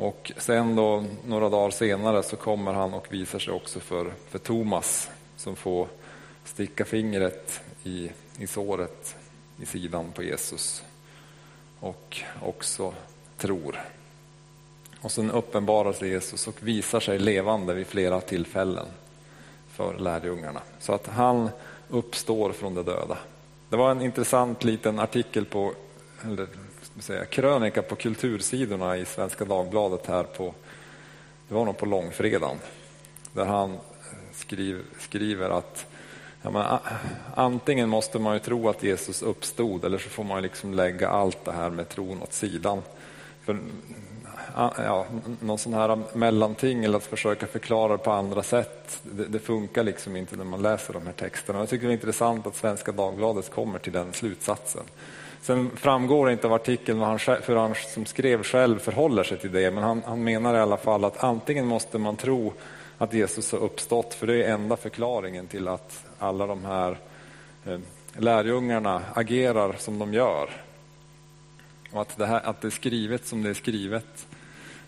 och 0.00 0.32
sen 0.36 0.76
då 0.76 1.04
några 1.26 1.48
dagar 1.48 1.70
senare 1.70 2.22
så 2.22 2.36
kommer 2.36 2.72
han 2.72 2.94
och 2.94 3.12
visar 3.12 3.38
sig 3.38 3.52
också 3.52 3.80
för, 3.80 4.12
för 4.28 4.38
Thomas 4.38 5.10
som 5.36 5.56
får 5.56 5.88
sticka 6.44 6.84
fingret 6.84 7.60
i, 7.84 8.10
i 8.38 8.46
såret 8.46 9.16
i 9.62 9.66
sidan 9.66 10.12
på 10.12 10.22
Jesus 10.22 10.82
och 11.80 12.22
också 12.42 12.94
tror. 13.36 13.80
Och 15.00 15.12
sen 15.12 15.30
uppenbarar 15.30 15.92
sig 15.92 16.08
Jesus 16.08 16.48
och 16.48 16.62
visar 16.62 17.00
sig 17.00 17.18
levande 17.18 17.74
vid 17.74 17.86
flera 17.86 18.20
tillfällen 18.20 18.86
för 19.72 19.98
lärjungarna. 19.98 20.60
Så 20.78 20.92
att 20.92 21.06
han 21.06 21.48
uppstår 21.88 22.52
från 22.52 22.74
de 22.74 22.82
döda. 22.82 23.18
Det 23.68 23.76
var 23.76 23.90
en 23.90 24.02
intressant 24.02 24.64
liten 24.64 24.98
artikel 24.98 25.44
på, 25.44 25.72
eller 26.24 26.48
säga, 26.98 27.24
krönika 27.24 27.82
på 27.82 27.96
kultursidorna 27.96 28.96
i 28.96 29.04
Svenska 29.04 29.44
Dagbladet 29.44 30.06
här 30.06 30.22
på, 30.22 30.54
det 31.48 31.54
var 31.54 31.64
nog 31.64 31.78
på 31.78 31.86
långfredagen, 31.86 32.58
där 33.32 33.44
han 33.44 33.78
skriver, 34.32 34.82
skriver 34.98 35.50
att 35.50 35.86
ja, 36.42 36.50
men, 36.50 36.78
antingen 37.34 37.88
måste 37.88 38.18
man 38.18 38.34
ju 38.34 38.40
tro 38.40 38.68
att 38.68 38.82
Jesus 38.82 39.22
uppstod 39.22 39.84
eller 39.84 39.98
så 39.98 40.08
får 40.08 40.24
man 40.24 40.42
liksom 40.42 40.74
lägga 40.74 41.08
allt 41.08 41.44
det 41.44 41.52
här 41.52 41.70
med 41.70 41.88
tron 41.88 42.22
åt 42.22 42.32
sidan. 42.32 42.82
För 43.44 43.58
ja, 44.56 45.06
någon 45.40 45.58
sån 45.58 45.74
här 45.74 45.98
mellanting 46.12 46.84
eller 46.84 46.96
att 46.96 47.04
försöka 47.04 47.46
förklara 47.46 47.92
det 47.92 47.98
på 47.98 48.10
andra 48.10 48.42
sätt. 48.42 49.00
Det, 49.02 49.24
det, 49.24 49.38
funkar 49.38 49.84
liksom 49.84 50.16
inte 50.16 50.36
när 50.36 50.44
man 50.44 50.62
läser 50.62 50.92
de 50.92 51.06
här 51.06 51.12
texterna. 51.12 51.58
Jag 51.58 51.68
tycker 51.68 51.86
det 51.86 51.92
är 51.92 51.94
intressant 51.94 52.46
att 52.46 52.56
Svenska 52.56 52.92
Dagbladet 52.92 53.50
kommer 53.50 53.78
till 53.78 53.92
den 53.92 54.12
slutsatsen. 54.12 54.84
Sen 55.42 55.70
framgår 55.76 56.26
det 56.26 56.32
inte 56.32 56.46
av 56.46 56.52
artikeln 56.52 56.98
vad 56.98 57.08
han, 57.08 57.18
hur 57.46 57.56
han 57.56 57.74
som 57.94 58.06
skrev 58.06 58.42
själv 58.42 58.78
förhåller 58.78 59.24
sig 59.24 59.38
till 59.38 59.52
det, 59.52 59.70
men 59.70 59.84
han, 59.84 60.02
han 60.06 60.24
menar 60.24 60.54
i 60.54 60.58
alla 60.58 60.76
fall 60.76 61.04
att 61.04 61.24
antingen 61.24 61.66
måste 61.66 61.98
man 61.98 62.16
tro 62.16 62.52
att 62.98 63.14
Jesus 63.14 63.52
har 63.52 63.58
uppstått, 63.58 64.14
för 64.14 64.26
det 64.26 64.44
är 64.44 64.54
enda 64.54 64.76
förklaringen 64.76 65.46
till 65.46 65.68
att 65.68 66.04
alla 66.18 66.46
de 66.46 66.64
här 66.64 66.98
eh, 67.66 67.78
lärjungarna 68.16 69.02
agerar 69.14 69.72
som 69.78 69.98
de 69.98 70.14
gör. 70.14 70.50
Och 71.92 72.00
att 72.00 72.16
det, 72.16 72.26
här, 72.26 72.40
att 72.40 72.60
det 72.60 72.68
är 72.68 72.70
skrivet 72.70 73.26
som 73.26 73.42
det 73.42 73.50
är 73.50 73.54
skrivet. 73.54 74.26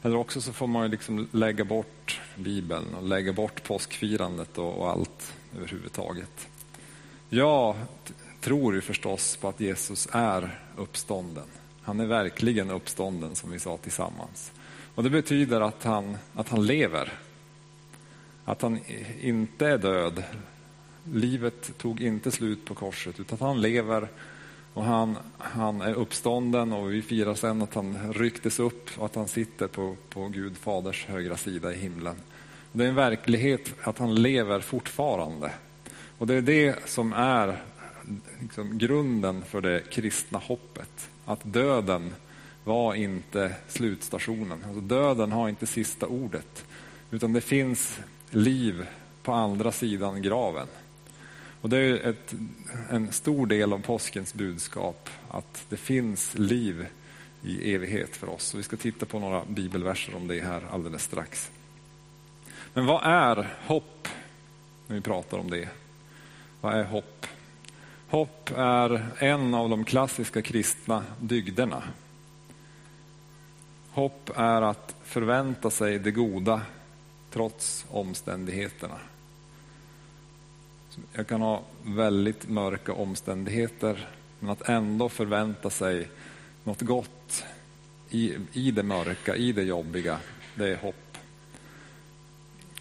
Eller 0.02 0.16
också 0.16 0.40
så 0.40 0.52
får 0.52 0.66
man 0.66 0.82
ju 0.82 0.88
liksom 0.88 1.28
lägga 1.32 1.64
bort 1.64 2.20
Bibeln 2.36 2.94
och 2.94 3.02
lägga 3.02 3.32
bort 3.32 3.62
påskfirandet 3.62 4.58
och, 4.58 4.78
och 4.78 4.90
allt 4.90 5.32
överhuvudtaget. 5.56 6.48
Jag 7.28 7.76
tror 8.42 8.74
ju 8.74 8.80
förstås 8.80 9.36
på 9.36 9.48
att 9.48 9.60
Jesus 9.60 10.08
är 10.12 10.60
uppstånden. 10.76 11.44
Han 11.82 12.00
är 12.00 12.06
verkligen 12.06 12.70
uppstånden 12.70 13.34
som 13.34 13.50
vi 13.50 13.58
sa 13.58 13.76
tillsammans. 13.76 14.52
Och 14.94 15.02
Det 15.02 15.10
betyder 15.10 15.60
att 15.60 15.84
han, 15.84 16.16
att 16.34 16.48
han 16.48 16.66
lever. 16.66 17.12
Att 18.44 18.62
han 18.62 18.78
inte 19.20 19.66
är 19.66 19.78
död. 19.78 20.22
Livet 21.04 21.78
tog 21.78 22.00
inte 22.00 22.30
slut 22.30 22.64
på 22.64 22.74
korset 22.74 23.20
utan 23.20 23.34
att 23.34 23.40
han 23.40 23.60
lever 23.60 24.08
och 24.74 24.84
han, 24.84 25.16
han 25.38 25.80
är 25.80 25.94
uppstånden 25.94 26.72
och 26.72 26.92
vi 26.92 27.02
firar 27.02 27.34
sen 27.34 27.62
att 27.62 27.74
han 27.74 28.12
rycktes 28.12 28.60
upp 28.60 28.90
och 28.98 29.06
att 29.06 29.14
han 29.14 29.28
sitter 29.28 29.66
på, 29.66 29.96
på 30.08 30.28
Gud 30.28 30.56
faders 30.56 31.06
högra 31.06 31.36
sida 31.36 31.72
i 31.72 31.78
himlen. 31.78 32.16
Det 32.72 32.84
är 32.84 32.88
en 32.88 32.94
verklighet 32.94 33.74
att 33.82 33.98
han 33.98 34.14
lever 34.14 34.60
fortfarande. 34.60 35.50
Och 36.18 36.26
det 36.26 36.34
är 36.34 36.42
det 36.42 36.88
som 36.88 37.12
är 37.12 37.62
liksom 38.40 38.78
grunden 38.78 39.42
för 39.44 39.60
det 39.60 39.90
kristna 39.90 40.38
hoppet. 40.38 41.10
Att 41.24 41.40
döden 41.44 42.14
var 42.64 42.94
inte 42.94 43.54
slutstationen. 43.68 44.64
Alltså 44.64 44.80
döden 44.80 45.32
har 45.32 45.48
inte 45.48 45.66
sista 45.66 46.06
ordet. 46.06 46.64
Utan 47.10 47.32
det 47.32 47.40
finns 47.40 48.00
liv 48.30 48.86
på 49.22 49.32
andra 49.32 49.72
sidan 49.72 50.22
graven. 50.22 50.66
Och 51.60 51.68
Det 51.68 51.78
är 51.78 52.10
ett, 52.10 52.34
en 52.90 53.12
stor 53.12 53.46
del 53.46 53.72
av 53.72 53.78
påskens 53.78 54.34
budskap, 54.34 55.08
att 55.28 55.64
det 55.68 55.76
finns 55.76 56.34
liv 56.34 56.86
i 57.42 57.74
evighet 57.74 58.16
för 58.16 58.28
oss. 58.28 58.54
Och 58.54 58.58
vi 58.58 58.64
ska 58.64 58.76
titta 58.76 59.06
på 59.06 59.18
några 59.18 59.44
bibelverser 59.44 60.14
om 60.14 60.28
det 60.28 60.40
här 60.40 60.62
alldeles 60.70 61.02
strax. 61.02 61.50
Men 62.74 62.86
vad 62.86 63.02
är 63.04 63.56
hopp? 63.66 64.08
När 64.86 64.96
vi 64.96 65.02
pratar 65.02 65.38
om 65.38 65.50
det. 65.50 65.68
Vad 66.60 66.74
är 66.74 66.84
hopp? 66.84 67.26
Hopp 68.12 68.50
är 68.56 69.06
en 69.18 69.54
av 69.54 69.68
de 69.70 69.84
klassiska 69.84 70.42
kristna 70.42 71.04
dygderna. 71.20 71.82
Hopp 73.90 74.30
är 74.36 74.62
att 74.62 74.94
förvänta 75.02 75.70
sig 75.70 75.98
det 75.98 76.10
goda 76.10 76.62
trots 77.30 77.86
omständigheterna. 77.90 78.98
Jag 81.12 81.26
kan 81.26 81.40
ha 81.40 81.62
väldigt 81.84 82.48
mörka 82.48 82.92
omständigheter 82.92 84.08
men 84.40 84.50
att 84.50 84.68
ändå 84.68 85.08
förvänta 85.08 85.70
sig 85.70 86.08
något 86.64 86.80
gott 86.80 87.44
i, 88.10 88.36
i 88.52 88.70
det 88.70 88.82
mörka, 88.82 89.36
i 89.36 89.52
det 89.52 89.62
jobbiga, 89.62 90.18
det 90.54 90.68
är 90.68 90.76
hopp. 90.76 91.18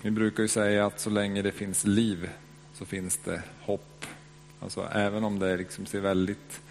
Vi 0.02 0.12
brukar 0.12 0.44
ju 0.44 0.50
säga 0.50 0.86
att 0.86 1.00
så 1.00 1.10
länge 1.10 1.42
det 1.42 1.52
finns 1.52 1.86
liv 1.86 2.30
så 2.74 2.86
finns 2.86 3.18
det 3.18 3.44
hopp. 3.62 3.91
Alltså 4.62 4.88
även 4.92 5.24
om 5.24 5.40
det 5.40 5.58
liksom 5.58 5.86
ser 5.86 6.00
väldigt 6.00 6.62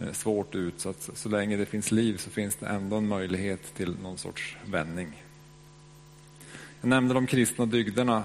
eh, 0.00 0.12
svårt 0.12 0.54
ut, 0.54 0.80
så 0.80 0.88
att 0.88 1.10
så 1.14 1.28
länge 1.28 1.56
det 1.56 1.66
finns 1.66 1.92
liv 1.92 2.16
så 2.16 2.30
finns 2.30 2.56
det 2.56 2.66
ändå 2.66 2.96
en 2.96 3.08
möjlighet 3.08 3.74
till 3.74 3.96
någon 4.02 4.18
sorts 4.18 4.56
vändning. 4.66 5.22
Jag 6.80 6.88
nämnde 6.88 7.14
de 7.14 7.26
kristna 7.26 7.66
dygderna. 7.66 8.24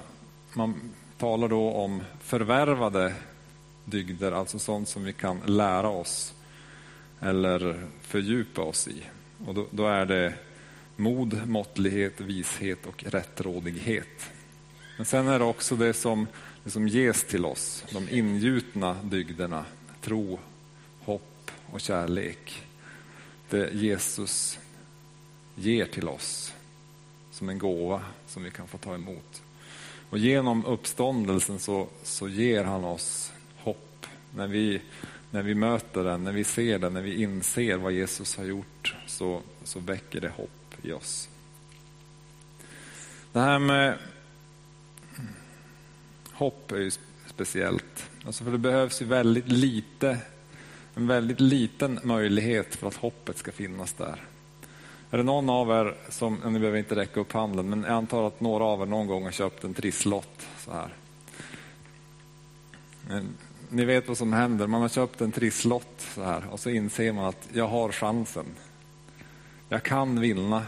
Man 0.54 0.92
talar 1.18 1.48
då 1.48 1.72
om 1.72 2.04
förvärvade 2.22 3.14
dygder, 3.86 4.32
alltså 4.32 4.60
sånt 4.60 4.90
som 4.90 5.04
vi 5.04 5.14
kan 5.14 5.40
lära 5.46 5.90
oss 5.90 6.34
eller 7.20 7.88
fördjupa 8.02 8.62
oss 8.62 8.88
i. 8.88 9.04
Och 9.46 9.54
då, 9.54 9.68
då 9.72 9.88
är 9.88 10.06
det 10.06 10.34
mod, 10.96 11.48
måttlighet, 11.48 12.22
vishet 12.22 12.86
och 12.86 13.04
rättrådighet. 13.04 14.30
Men 14.98 15.06
sen 15.06 15.28
är 15.28 15.40
det 15.40 15.46
också 15.46 15.76
det 15.76 15.94
som, 15.94 16.28
det 16.68 16.72
som 16.72 16.88
ges 16.88 17.24
till 17.24 17.46
oss, 17.46 17.84
de 17.92 18.10
ingjutna 18.10 18.98
dygderna, 19.04 19.66
tro, 20.02 20.40
hopp 21.00 21.52
och 21.66 21.82
kärlek. 21.82 22.64
Det 23.50 23.74
Jesus 23.74 24.60
ger 25.56 25.86
till 25.86 26.08
oss 26.08 26.54
som 27.32 27.50
en 27.50 27.58
gåva 27.58 28.02
som 28.26 28.44
vi 28.44 28.52
kan 28.52 28.68
få 28.68 28.78
ta 28.78 28.96
emot. 28.96 29.42
Och 30.10 30.18
genom 30.18 30.66
uppståndelsen 30.66 31.60
så, 31.60 31.88
så 32.04 32.30
ger 32.30 32.64
han 32.64 32.84
oss 32.84 33.34
hopp. 33.58 34.06
När 34.36 34.48
vi, 34.48 34.82
när 35.32 35.42
vi 35.42 35.56
möter 35.56 36.04
den, 36.04 36.24
när 36.24 36.32
vi 36.32 36.44
ser 36.44 36.80
den, 36.80 36.94
när 36.94 37.02
vi 37.02 37.22
inser 37.22 37.78
vad 37.78 37.92
Jesus 37.92 38.38
har 38.38 38.46
gjort 38.46 38.96
så, 39.06 39.42
så 39.64 39.80
väcker 39.80 40.22
det 40.22 40.30
hopp 40.30 40.76
i 40.82 40.92
oss. 40.92 41.30
Det 43.32 43.40
här 43.40 43.60
med 43.60 43.98
hopp 46.38 46.72
är 46.72 46.78
ju 46.78 46.92
speciellt. 47.28 48.10
Alltså 48.26 48.44
för 48.44 48.52
det 48.52 48.58
behövs 48.58 49.02
ju 49.02 49.06
väldigt 49.06 49.48
lite, 49.48 50.18
en 50.96 51.08
väldigt 51.08 51.40
liten 51.40 52.00
möjlighet 52.04 52.76
för 52.76 52.88
att 52.88 52.96
hoppet 52.96 53.38
ska 53.38 53.52
finnas 53.52 53.94
där. 53.94 54.22
Är 55.12 55.18
det 55.18 55.24
någon 55.24 55.50
av 55.50 55.70
er 55.70 55.96
som, 56.10 56.40
ni 56.46 56.60
behöver 56.60 56.78
inte 56.78 56.96
räcka 56.96 57.20
upp 57.20 57.32
handen, 57.32 57.70
men 57.70 57.84
jag 57.84 57.92
antar 57.92 58.28
att 58.28 58.42
några 58.42 58.64
av 58.64 58.82
er 58.82 58.86
någon 58.86 59.08
gång 59.08 59.24
har 59.24 59.32
köpt 59.32 59.64
en 59.64 59.74
trisslott 59.74 60.48
så 60.58 60.72
här. 60.72 60.94
Ni 63.70 63.86
vet 63.86 64.08
vad 64.08 64.18
som 64.18 64.34
händer, 64.34 64.68
man 64.68 64.82
har 64.82 64.90
köpt 64.90 65.22
en 65.22 65.32
trisslott 65.32 66.08
så 66.16 66.24
här 66.24 66.44
och 66.52 66.60
så 66.60 66.70
inser 66.70 67.14
man 67.14 67.26
att 67.26 67.48
jag 67.54 67.68
har 67.68 67.92
chansen. 67.92 68.46
Jag 69.70 69.84
kan 69.84 70.20
vinna. 70.20 70.66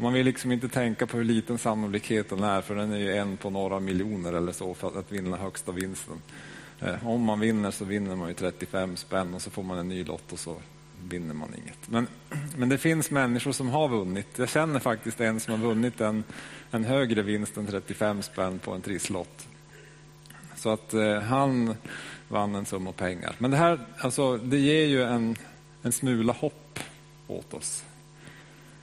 Man 0.00 0.12
vill 0.12 0.26
liksom 0.26 0.52
inte 0.52 0.68
tänka 0.68 1.06
på 1.06 1.16
hur 1.16 1.24
liten 1.24 1.58
sannolikheten 1.58 2.42
är, 2.42 2.60
för 2.60 2.74
den 2.74 2.92
är 2.92 2.98
ju 2.98 3.16
en 3.16 3.36
på 3.36 3.50
några 3.50 3.80
miljoner 3.80 4.32
eller 4.32 4.52
så 4.52 4.74
för 4.74 4.98
att 4.98 5.12
vinna 5.12 5.36
högsta 5.36 5.72
vinsten. 5.72 6.22
Eh, 6.80 7.08
om 7.08 7.22
man 7.22 7.40
vinner 7.40 7.70
så 7.70 7.84
vinner 7.84 8.16
man 8.16 8.28
ju 8.28 8.34
35 8.34 8.96
spänn 8.96 9.34
och 9.34 9.42
så 9.42 9.50
får 9.50 9.62
man 9.62 9.78
en 9.78 9.88
ny 9.88 10.04
lott 10.04 10.32
och 10.32 10.38
så 10.38 10.56
vinner 11.08 11.34
man 11.34 11.54
inget. 11.62 11.78
Men, 11.88 12.06
men 12.56 12.68
det 12.68 12.78
finns 12.78 13.10
människor 13.10 13.52
som 13.52 13.68
har 13.68 13.88
vunnit. 13.88 14.26
Jag 14.36 14.48
känner 14.48 14.80
faktiskt 14.80 15.20
en 15.20 15.40
som 15.40 15.60
har 15.60 15.68
vunnit 15.68 16.00
en, 16.00 16.24
en 16.70 16.84
högre 16.84 17.22
vinst 17.22 17.56
än 17.56 17.66
35 17.66 18.22
spänn 18.22 18.58
på 18.58 18.72
en 18.72 18.82
trisslott. 18.82 19.48
Så 20.56 20.70
att 20.70 20.94
eh, 20.94 21.20
han 21.20 21.74
vann 22.28 22.54
en 22.54 22.66
summa 22.66 22.92
pengar. 22.92 23.34
Men 23.38 23.50
det 23.50 23.56
här 23.56 23.80
alltså, 23.98 24.36
det 24.36 24.58
ger 24.58 24.86
ju 24.86 25.02
en, 25.02 25.36
en 25.82 25.92
smula 25.92 26.32
hopp 26.32 26.80
åt 27.26 27.54
oss. 27.54 27.84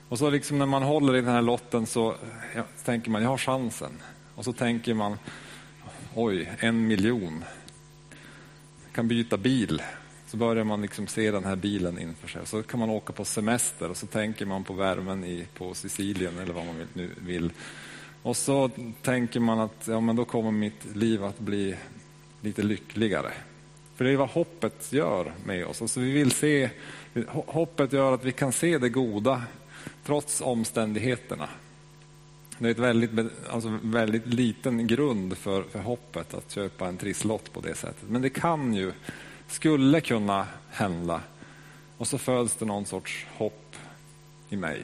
Och 0.08 0.18
så 0.18 0.30
liksom 0.30 0.58
när 0.58 0.66
man 0.66 0.82
håller 0.82 1.16
i 1.16 1.20
den 1.20 1.34
här 1.34 1.42
lotten 1.42 1.86
så 1.86 2.14
ja, 2.54 2.62
tänker 2.84 3.10
man, 3.10 3.22
jag 3.22 3.28
har 3.28 3.38
chansen. 3.38 3.92
Och 4.34 4.44
så 4.44 4.52
tänker 4.52 4.94
man, 4.94 5.18
oj, 6.14 6.52
en 6.58 6.86
miljon. 6.86 7.44
Jag 8.84 8.92
kan 8.92 9.08
byta 9.08 9.36
bil. 9.36 9.82
Så 10.26 10.36
börjar 10.36 10.64
man 10.64 10.82
liksom 10.82 11.06
se 11.06 11.30
den 11.30 11.44
här 11.44 11.56
bilen 11.56 11.98
inför 11.98 12.28
sig. 12.28 12.46
Så 12.46 12.62
kan 12.62 12.80
man 12.80 12.90
åka 12.90 13.12
på 13.12 13.24
semester 13.24 13.90
och 13.90 13.96
så 13.96 14.06
tänker 14.06 14.46
man 14.46 14.64
på 14.64 14.72
värmen 14.72 15.24
i, 15.24 15.46
på 15.58 15.74
Sicilien 15.74 16.38
eller 16.38 16.54
vad 16.54 16.66
man 16.66 16.86
nu 16.92 17.10
vill. 17.26 17.50
Och 18.22 18.36
så 18.36 18.70
tänker 19.02 19.40
man 19.40 19.60
att 19.60 19.88
ja, 19.88 20.00
men 20.00 20.16
då 20.16 20.24
kommer 20.24 20.50
mitt 20.50 20.96
liv 20.96 21.24
att 21.24 21.38
bli 21.38 21.76
lite 22.40 22.62
lyckligare. 22.62 23.32
För 23.96 24.04
det 24.04 24.10
är 24.10 24.16
vad 24.16 24.28
hoppet 24.28 24.92
gör 24.92 25.32
med 25.44 25.66
oss. 25.66 25.82
Alltså 25.82 26.00
vi 26.00 26.10
vill 26.10 26.30
se, 26.30 26.70
hoppet 27.26 27.92
gör 27.92 28.12
att 28.12 28.24
vi 28.24 28.32
kan 28.32 28.52
se 28.52 28.78
det 28.78 28.88
goda 28.88 29.42
trots 30.04 30.40
omständigheterna. 30.40 31.48
Det 32.58 32.66
är 32.66 32.70
ett 32.70 32.78
väldigt, 32.78 33.10
alltså 33.50 33.78
väldigt 33.82 34.26
liten 34.26 34.86
grund 34.86 35.38
för, 35.38 35.62
för 35.62 35.78
hoppet 35.78 36.34
att 36.34 36.50
köpa 36.50 36.88
en 36.88 36.96
trisslott 36.96 37.52
på 37.52 37.60
det 37.60 37.74
sättet. 37.74 38.08
Men 38.08 38.22
det 38.22 38.30
kan 38.30 38.74
ju, 38.74 38.92
skulle 39.48 40.00
kunna 40.00 40.46
hända. 40.70 41.20
Och 41.98 42.08
så 42.08 42.18
föds 42.18 42.56
det 42.56 42.64
någon 42.64 42.86
sorts 42.86 43.26
hopp 43.36 43.76
i 44.48 44.56
mig. 44.56 44.82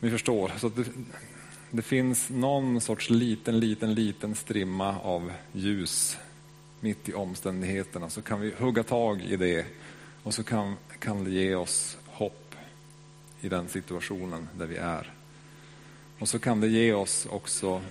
Ni 0.00 0.10
förstår. 0.10 0.52
Så 0.58 0.68
det, 0.68 0.84
det 1.70 1.82
finns 1.82 2.30
någon 2.30 2.80
sorts 2.80 3.10
liten, 3.10 3.60
liten, 3.60 3.94
liten 3.94 4.34
strimma 4.34 5.00
av 5.00 5.32
ljus 5.52 6.18
mitt 6.80 7.08
i 7.08 7.14
omständigheterna. 7.14 8.10
Så 8.10 8.22
kan 8.22 8.40
vi 8.40 8.54
hugga 8.58 8.82
tag 8.82 9.22
i 9.22 9.36
det 9.36 9.66
och 10.22 10.34
så 10.34 10.44
kan, 10.44 10.76
kan 10.98 11.24
det 11.24 11.30
ge 11.30 11.54
oss 11.54 11.98
i 13.40 13.48
den 13.48 13.68
situationen 13.68 14.48
där 14.58 14.66
vi 14.66 14.76
är. 14.76 15.12
Och 16.18 16.28
så 16.28 16.38
kan 16.38 16.60
det 16.60 16.68
ge 16.68 16.92
oss 16.92 17.26
också 17.30 17.82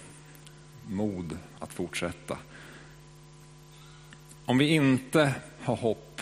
mod 0.87 1.37
att 1.59 1.73
fortsätta. 1.73 2.37
Om 4.45 4.57
vi 4.57 4.67
inte 4.67 5.33
har 5.61 5.75
hopp 5.75 6.21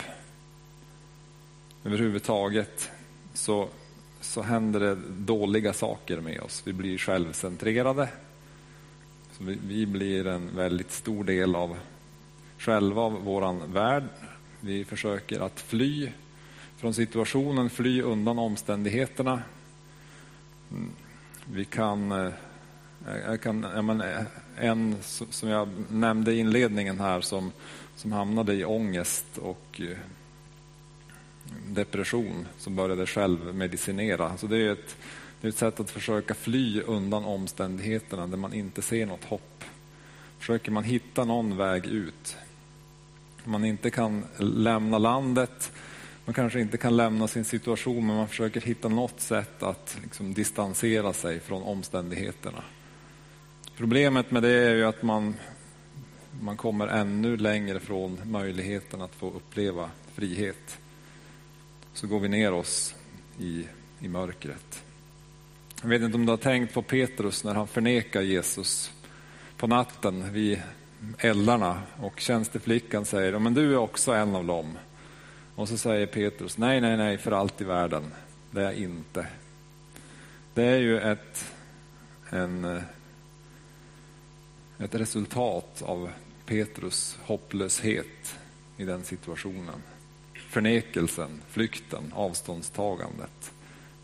överhuvudtaget 1.84 2.90
så, 3.34 3.68
så 4.20 4.42
händer 4.42 4.80
det 4.80 4.94
dåliga 5.18 5.72
saker 5.72 6.20
med 6.20 6.40
oss. 6.40 6.62
Vi 6.64 6.72
blir 6.72 6.98
självcentrerade. 6.98 8.08
Så 9.32 9.44
vi, 9.44 9.58
vi 9.66 9.86
blir 9.86 10.26
en 10.26 10.56
väldigt 10.56 10.92
stor 10.92 11.24
del 11.24 11.54
av 11.54 11.76
själva, 12.58 13.02
av 13.02 13.12
vår 13.24 13.66
värld. 13.66 14.04
Vi 14.60 14.84
försöker 14.84 15.40
att 15.40 15.60
fly 15.60 16.10
från 16.84 16.94
situationen, 16.94 17.70
fly 17.70 18.02
undan 18.02 18.38
omständigheterna. 18.38 19.42
Mm. 20.70 20.90
Vi 21.52 21.64
kan, 21.64 22.12
eh, 22.12 22.32
jag 23.26 23.40
kan 23.40 23.66
jag 23.74 23.84
men, 23.84 24.00
eh, 24.00 24.22
en 24.56 24.96
som 25.30 25.48
jag 25.48 25.68
nämnde 25.88 26.32
i 26.32 26.38
inledningen 26.38 27.00
här 27.00 27.20
som, 27.20 27.52
som 27.96 28.12
hamnade 28.12 28.54
i 28.54 28.64
ångest 28.64 29.38
och 29.38 29.80
eh, 29.80 29.98
depression 31.68 32.46
som 32.58 32.76
började 32.76 33.06
självmedicinera. 33.06 34.28
Alltså 34.28 34.46
det 34.46 34.56
är 34.56 34.72
ett, 34.72 34.96
det 35.40 35.46
är 35.46 35.48
ett 35.48 35.56
sätt 35.56 35.80
att 35.80 35.90
försöka 35.90 36.34
fly 36.34 36.80
undan 36.80 37.24
omständigheterna 37.24 38.26
där 38.26 38.36
man 38.36 38.52
inte 38.52 38.82
ser 38.82 39.06
något 39.06 39.24
hopp. 39.24 39.64
Försöker 40.38 40.70
man 40.70 40.84
hitta 40.84 41.24
någon 41.24 41.56
väg 41.56 41.86
ut. 41.86 42.36
Man 43.44 43.64
inte 43.64 43.90
kan 43.90 44.24
lämna 44.38 44.98
landet, 44.98 45.72
man 46.24 46.34
kanske 46.34 46.60
inte 46.60 46.76
kan 46.76 46.96
lämna 46.96 47.28
sin 47.28 47.44
situation 47.44 48.06
men 48.06 48.16
man 48.16 48.28
försöker 48.28 48.60
hitta 48.60 48.88
något 48.88 49.20
sätt 49.20 49.62
att 49.62 49.98
liksom 50.02 50.34
distansera 50.34 51.12
sig 51.12 51.40
från 51.40 51.62
omständigheterna. 51.62 52.62
Problemet 53.76 54.30
med 54.30 54.42
det 54.42 54.52
är 54.52 54.74
ju 54.74 54.84
att 54.84 55.02
man, 55.02 55.34
man 56.40 56.56
kommer 56.56 56.88
ännu 56.88 57.36
längre 57.36 57.80
från 57.80 58.20
möjligheten 58.24 59.02
att 59.02 59.14
få 59.14 59.30
uppleva 59.30 59.90
frihet. 60.14 60.78
Så 61.94 62.06
går 62.06 62.20
vi 62.20 62.28
ner 62.28 62.52
oss 62.52 62.94
i, 63.38 63.66
i 64.00 64.08
mörkret. 64.08 64.84
Jag 65.82 65.88
vet 65.88 66.02
inte 66.02 66.16
om 66.16 66.26
du 66.26 66.32
har 66.32 66.36
tänkt 66.36 66.74
på 66.74 66.82
Petrus 66.82 67.44
när 67.44 67.54
han 67.54 67.66
förnekar 67.66 68.22
Jesus 68.22 68.92
på 69.56 69.66
natten 69.66 70.32
vid 70.32 70.62
eldarna 71.18 71.82
och 72.00 72.20
tjänsteflickan 72.20 73.04
säger 73.04 73.38
men 73.38 73.54
du 73.54 73.72
är 73.72 73.78
också 73.78 74.12
en 74.12 74.36
av 74.36 74.44
dem. 74.44 74.78
Och 75.56 75.68
så 75.68 75.78
säger 75.78 76.06
Petrus, 76.06 76.58
nej, 76.58 76.80
nej, 76.80 76.96
nej, 76.96 77.18
för 77.18 77.32
allt 77.32 77.60
i 77.60 77.64
världen. 77.64 78.02
Det 78.50 78.60
är 78.60 78.64
jag 78.64 78.74
inte. 78.74 79.26
Det 80.54 80.64
är 80.64 80.78
ju 80.78 81.00
ett, 81.00 81.52
en, 82.30 82.64
eh, 82.64 82.82
ett 84.78 84.94
resultat 84.94 85.82
av 85.82 86.10
Petrus 86.46 87.18
hopplöshet 87.22 88.36
i 88.76 88.84
den 88.84 89.04
situationen. 89.04 89.82
Förnekelsen, 90.34 91.42
flykten, 91.48 92.12
avståndstagandet. 92.14 93.52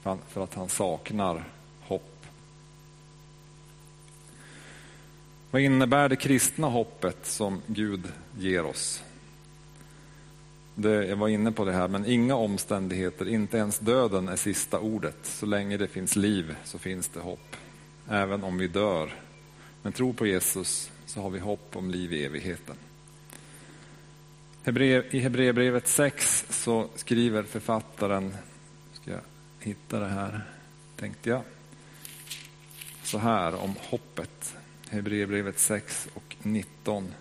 För 0.02 0.44
att 0.44 0.54
han 0.54 0.68
saknar 0.68 1.44
hopp. 1.80 2.26
Vad 5.50 5.62
innebär 5.62 6.08
det 6.08 6.16
kristna 6.16 6.66
hoppet 6.66 7.26
som 7.26 7.62
Gud 7.66 8.12
ger 8.38 8.64
oss? 8.64 9.02
Det, 10.80 11.06
jag 11.06 11.16
var 11.16 11.28
inne 11.28 11.52
på 11.52 11.64
det 11.64 11.72
här, 11.72 11.88
men 11.88 12.06
inga 12.06 12.34
omständigheter, 12.34 13.28
inte 13.28 13.56
ens 13.56 13.78
döden 13.78 14.28
är 14.28 14.36
sista 14.36 14.78
ordet. 14.78 15.16
Så 15.22 15.46
länge 15.46 15.76
det 15.76 15.88
finns 15.88 16.16
liv 16.16 16.56
så 16.64 16.78
finns 16.78 17.08
det 17.08 17.20
hopp, 17.20 17.56
även 18.08 18.44
om 18.44 18.58
vi 18.58 18.68
dör. 18.68 19.14
Men 19.82 19.92
tro 19.92 20.12
på 20.12 20.26
Jesus 20.26 20.90
så 21.06 21.20
har 21.20 21.30
vi 21.30 21.38
hopp 21.38 21.76
om 21.76 21.90
liv 21.90 22.12
i 22.12 22.24
evigheten. 22.24 22.76
I 25.10 25.18
Hebreerbrevet 25.18 25.88
6 25.88 26.44
så 26.50 26.88
skriver 26.94 27.42
författaren, 27.42 28.34
ska 28.92 29.10
jag 29.10 29.20
hitta 29.60 30.00
det 30.00 30.08
här, 30.08 30.40
tänkte 30.96 31.30
jag, 31.30 31.42
så 33.02 33.18
här 33.18 33.54
om 33.54 33.74
hoppet. 33.78 34.56
Hebreerbrevet 34.90 35.58
6 35.58 36.08
och 36.14 36.36
19. 36.42 37.14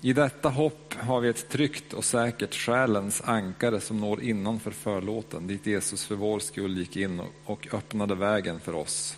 I 0.00 0.12
detta 0.12 0.48
hopp 0.48 0.94
har 0.94 1.20
vi 1.20 1.28
ett 1.28 1.48
tryggt 1.48 1.92
och 1.92 2.04
säkert 2.04 2.54
själens 2.54 3.22
ankare 3.24 3.80
som 3.80 4.00
når 4.00 4.22
innanför 4.22 4.70
förlåten, 4.70 5.46
dit 5.46 5.66
Jesus 5.66 6.04
för 6.04 6.14
vår 6.14 6.38
skull 6.38 6.78
gick 6.78 6.96
in 6.96 7.22
och 7.44 7.68
öppnade 7.72 8.14
vägen 8.14 8.60
för 8.60 8.74
oss 8.74 9.16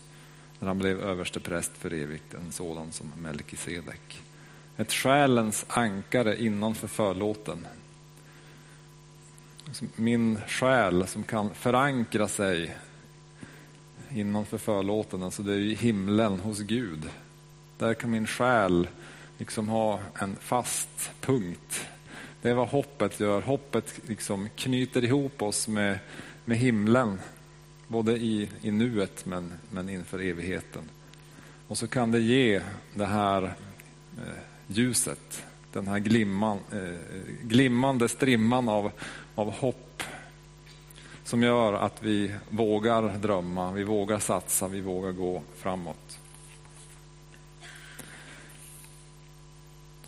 när 0.58 0.68
han 0.68 0.78
blev 0.78 1.00
överste 1.00 1.40
präst 1.40 1.72
för 1.78 1.92
evigt, 1.92 2.34
en 2.34 2.52
sådan 2.52 2.92
som 2.92 3.12
Melkisedek. 3.18 4.22
Ett 4.76 4.92
själens 4.92 5.64
ankare 5.68 6.42
innanför 6.42 6.88
förlåten. 6.88 7.66
Min 9.96 10.38
själ 10.46 11.06
som 11.06 11.22
kan 11.22 11.54
förankra 11.54 12.28
sig 12.28 12.76
innanför 14.10 14.58
förlåten, 14.58 15.22
alltså 15.22 15.42
det 15.42 15.52
är 15.52 15.58
i 15.58 15.74
himlen 15.74 16.40
hos 16.40 16.58
Gud. 16.58 17.08
Där 17.78 17.94
kan 17.94 18.10
min 18.10 18.26
själ 18.26 18.88
liksom 19.40 19.68
ha 19.68 20.00
en 20.18 20.36
fast 20.40 21.10
punkt. 21.20 21.88
Det 22.42 22.50
är 22.50 22.54
vad 22.54 22.68
hoppet 22.68 23.20
gör. 23.20 23.40
Hoppet 23.40 24.00
liksom 24.06 24.48
knyter 24.56 25.04
ihop 25.04 25.42
oss 25.42 25.68
med, 25.68 25.98
med 26.44 26.58
himlen, 26.58 27.20
både 27.88 28.12
i, 28.12 28.48
i 28.62 28.70
nuet 28.70 29.26
men, 29.26 29.52
men 29.70 29.88
inför 29.88 30.18
evigheten. 30.18 30.82
Och 31.68 31.78
så 31.78 31.88
kan 31.88 32.12
det 32.12 32.20
ge 32.20 32.60
det 32.94 33.06
här 33.06 33.42
eh, 33.42 34.42
ljuset, 34.66 35.42
den 35.72 35.88
här 35.88 35.98
glimman, 35.98 36.58
eh, 36.72 37.42
glimmande 37.42 38.08
strimman 38.08 38.68
av, 38.68 38.90
av 39.34 39.50
hopp 39.50 40.02
som 41.24 41.42
gör 41.42 41.72
att 41.72 42.02
vi 42.02 42.34
vågar 42.48 43.18
drömma, 43.18 43.72
vi 43.72 43.84
vågar 43.84 44.18
satsa, 44.18 44.68
vi 44.68 44.80
vågar 44.80 45.12
gå 45.12 45.42
framåt. 45.56 46.19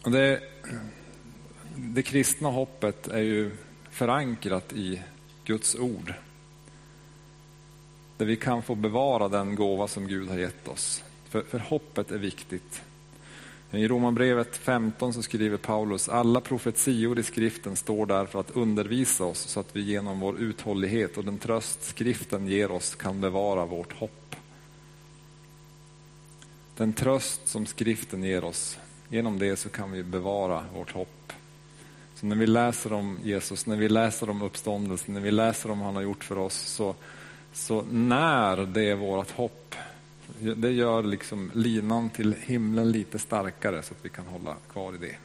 Det, 0.05 0.41
det 1.77 2.03
kristna 2.03 2.49
hoppet 2.49 3.09
är 3.09 3.21
ju 3.21 3.51
förankrat 3.91 4.73
i 4.73 5.03
Guds 5.45 5.75
ord. 5.75 6.15
Där 8.17 8.27
vi 8.27 8.37
kan 8.37 8.63
få 8.63 8.75
bevara 8.75 9.29
den 9.29 9.55
gåva 9.55 9.89
som 9.89 10.07
Gud 10.07 10.29
har 10.29 10.39
gett 10.39 10.69
oss. 10.69 11.05
För, 11.29 11.43
för 11.43 11.59
hoppet 11.59 12.11
är 12.11 12.19
viktigt. 12.19 12.83
I 13.71 13.89
Romarbrevet 13.89 14.57
15 14.57 15.13
så 15.13 15.23
skriver 15.23 15.57
Paulus, 15.57 16.09
alla 16.09 16.41
profetior 16.41 17.19
i 17.19 17.23
skriften 17.23 17.77
står 17.77 18.07
där 18.07 18.27
för 18.27 18.41
att 18.41 18.51
undervisa 18.51 19.25
oss 19.25 19.39
så 19.39 19.61
att 19.61 19.77
vi 19.77 19.81
genom 19.81 20.21
vår 20.21 20.39
uthållighet 20.39 21.17
och 21.17 21.25
den 21.25 21.39
tröst 21.39 21.85
skriften 21.85 22.49
ger 22.49 22.71
oss 22.71 22.95
kan 22.95 23.21
bevara 23.21 23.67
vårt 23.67 23.93
hopp. 23.93 24.37
Den 26.77 26.93
tröst 26.93 27.49
som 27.49 27.67
skriften 27.67 28.23
ger 28.23 28.45
oss, 28.45 28.79
genom 29.13 29.39
det 29.39 29.57
så 29.57 29.69
kan 29.69 29.93
vi 29.93 30.03
bevara 30.03 30.65
vårt 30.75 30.93
hopp. 30.93 31.33
Så 32.15 32.27
när 32.27 32.37
vi 32.37 32.47
läser 32.47 32.93
om 32.93 33.19
Jesus, 33.23 33.67
när 33.67 33.77
vi 33.77 33.89
läser 33.89 34.31
om 34.31 34.43
uppståndelsen, 34.43 35.15
när 35.15 35.21
vi 35.21 35.31
läser 35.31 35.71
om 35.71 35.79
vad 35.79 35.87
han 35.87 35.95
har 35.95 36.03
gjort 36.03 36.25
för 36.25 36.39
oss, 36.39 36.55
så, 36.55 36.95
så 37.53 37.85
när 37.91 38.57
det 38.57 38.83
är 38.83 38.95
vårt 38.95 39.31
hopp, 39.31 39.75
det 40.57 40.71
gör 40.71 41.03
liksom 41.03 41.51
linan 41.55 42.11
till 42.11 42.35
himlen 42.41 42.93
lite 42.93 43.19
starkare 43.19 43.83
så 43.83 43.95
att 43.95 44.05
vi 44.05 44.09
kan 44.09 44.27
hålla 44.27 44.57
kvar 44.73 44.95
i 44.95 44.99
det. 44.99 45.17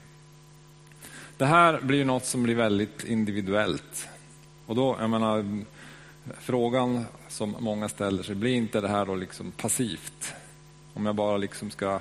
Det 1.38 1.46
här 1.46 1.82
blir 1.82 2.06
något 2.06 2.26
som 2.26 2.44
blir 2.44 2.56
väldigt 2.56 3.04
individuellt. 3.04 4.08
Och 4.66 4.76
då, 4.76 4.98
jag 5.00 5.10
menar, 5.10 5.64
frågan 6.40 7.06
som 7.28 7.56
många 7.60 7.90
ställer 7.90 8.24
sig, 8.24 8.36
blir 8.36 8.54
inte 8.54 8.82
det 8.82 8.88
här 8.88 9.06
då 9.06 9.16
liksom 9.16 9.52
passivt? 9.52 10.34
Om 10.94 11.06
jag 11.06 11.16
bara 11.16 11.38
liksom 11.38 11.72
ska, 11.72 12.00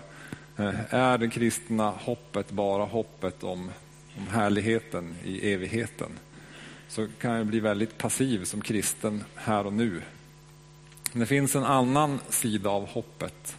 Eh, 0.57 0.95
är 0.95 1.19
det 1.19 1.29
kristna 1.29 1.91
hoppet 1.91 2.51
bara 2.51 2.85
hoppet 2.85 3.45
om, 3.45 3.71
om 4.17 4.27
härligheten 4.29 5.15
i 5.25 5.53
evigheten? 5.53 6.11
Så 6.89 7.09
kan 7.21 7.33
jag 7.33 7.47
bli 7.47 7.61
väldigt 7.61 7.99
passiv 7.99 8.45
som 8.45 8.61
kristen 8.61 9.25
här 9.35 9.67
och 9.67 9.73
nu. 9.73 10.03
Men 11.13 11.21
det 11.21 11.27
finns 11.27 11.57
en 11.57 11.65
annan 11.65 12.21
sida 12.29 12.71
av 12.71 12.89
hoppet. 12.89 13.57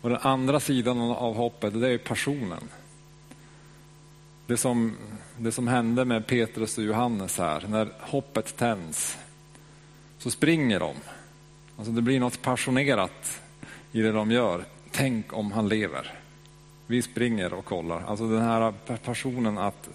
Och 0.00 0.10
den 0.10 0.18
andra 0.22 0.60
sidan 0.60 1.00
av 1.00 1.34
hoppet, 1.34 1.80
det 1.80 1.88
är 1.88 1.98
passionen. 1.98 2.68
Det 4.46 4.56
som, 4.56 4.96
det 5.38 5.52
som 5.52 5.68
hände 5.68 6.04
med 6.04 6.26
Petrus 6.26 6.78
och 6.78 6.84
Johannes 6.84 7.38
här, 7.38 7.64
när 7.68 7.88
hoppet 8.00 8.56
tänds, 8.56 9.18
så 10.18 10.30
springer 10.30 10.80
de. 10.80 10.96
Alltså 11.76 11.92
det 11.92 12.02
blir 12.02 12.20
något 12.20 12.42
passionerat 12.42 13.40
i 13.92 14.00
det 14.00 14.12
de 14.12 14.30
gör. 14.30 14.64
Tänk 14.90 15.32
om 15.32 15.52
han 15.52 15.68
lever. 15.68 16.23
Vi 16.86 17.02
springer 17.02 17.54
och 17.54 17.64
kollar. 17.64 18.02
Alltså 18.06 18.28
den 18.28 18.42
här 18.42 18.72
passionen 19.04 19.58
att, 19.58 19.88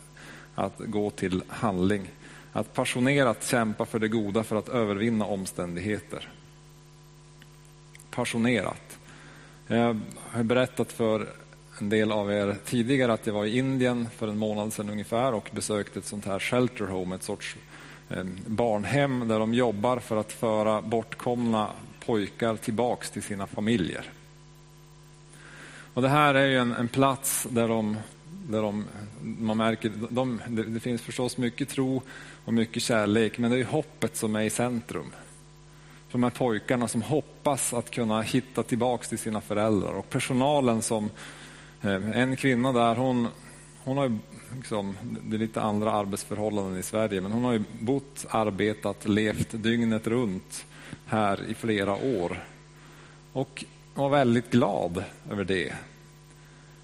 att 0.56 0.78
gå 0.78 1.10
till 1.10 1.44
handling. 1.48 2.10
Att 2.52 2.74
passionerat 2.74 3.48
kämpa 3.48 3.86
för 3.86 4.00
det 4.00 4.08
goda 4.08 4.44
för 4.44 4.56
att 4.56 4.70
övervinna 4.70 5.26
omständigheter. 5.26 6.30
Passionerat. 8.12 9.00
Jag 9.68 10.00
har 10.32 10.44
berättat 10.44 10.92
för 10.92 11.28
en 11.80 11.90
del 11.90 12.12
av 12.12 12.32
er 12.32 12.56
tidigare 12.66 13.14
att 13.14 13.28
jag 13.28 13.34
var 13.34 13.46
i 13.46 13.58
Indien 13.58 14.08
för 14.16 14.28
en 14.28 14.38
månad 14.38 14.74
sedan 14.74 14.90
ungefär 14.90 15.34
och 15.34 15.50
besökte 15.54 16.00
ett 16.00 16.06
sånt 16.06 16.26
här 16.26 16.40
shelter 16.40 16.86
home, 16.86 17.16
ett 17.16 17.24
sorts 17.24 17.56
ehm, 18.10 18.38
barnhem 18.46 19.28
där 19.28 19.40
de 19.40 19.54
jobbar 19.54 20.00
för 20.00 20.18
att 20.18 20.32
föra 20.32 20.82
bortkomna 20.82 21.68
pojkar 22.06 22.56
tillbaks 22.56 23.12
till 23.12 23.24
sina 23.24 23.48
familjer. 23.48 24.06
Och 25.94 26.02
det 26.02 26.10
här 26.10 26.36
är 26.36 26.46
ju 26.46 26.58
en, 26.58 26.72
en 26.72 26.88
plats 26.88 27.48
där 27.50 27.68
de, 27.68 27.98
där 28.50 28.62
de, 28.62 28.86
man 29.22 29.58
märker, 29.58 29.92
de, 30.10 30.42
det, 30.48 30.64
det 30.64 30.80
finns 30.80 31.02
förstås 31.02 31.38
mycket 31.38 31.70
tro 31.70 32.02
och 32.46 32.54
mycket 32.54 32.84
kärlek, 32.84 33.38
men 33.38 33.52
det 33.52 33.60
är 33.60 33.64
hoppet 33.64 34.16
som 34.16 34.36
är 34.36 34.42
i 34.42 34.50
centrum. 34.50 35.12
För 36.08 36.12
de 36.12 36.24
här 36.24 36.30
pojkarna 36.30 36.88
som 36.88 37.02
hoppas 37.02 37.74
att 37.74 37.92
kunna 37.92 38.22
hitta 38.22 38.64
tillbaks 38.64 39.10
till 39.10 39.20
sina 39.20 39.42
föräldrar 39.42 39.94
och 39.94 40.10
personalen 40.10 40.82
som, 40.82 41.10
eh, 41.82 42.20
en 42.20 42.36
kvinna 42.36 42.74
där, 42.74 42.96
hon, 42.96 43.28
hon 43.84 43.98
har 43.98 44.10
ju 44.10 44.18
liksom, 44.56 44.98
det 45.04 45.36
är 45.36 45.40
lite 45.40 45.62
andra 45.62 45.92
arbetsförhållanden 45.92 46.80
i 46.80 46.84
Sverige, 46.84 47.22
men 47.22 47.32
hon 47.32 47.44
har 47.44 47.54
ju 47.54 47.64
bott, 47.80 48.26
arbetat, 48.30 49.08
levt 49.08 49.48
dygnet 49.52 50.08
runt 50.08 50.66
här 51.06 51.40
i 51.50 51.54
flera 51.54 51.96
år. 51.96 52.44
Och 53.34 53.66
var 53.94 54.10
väldigt 54.10 54.52
glad 54.52 55.04
över 55.32 55.44
det. 55.44 55.74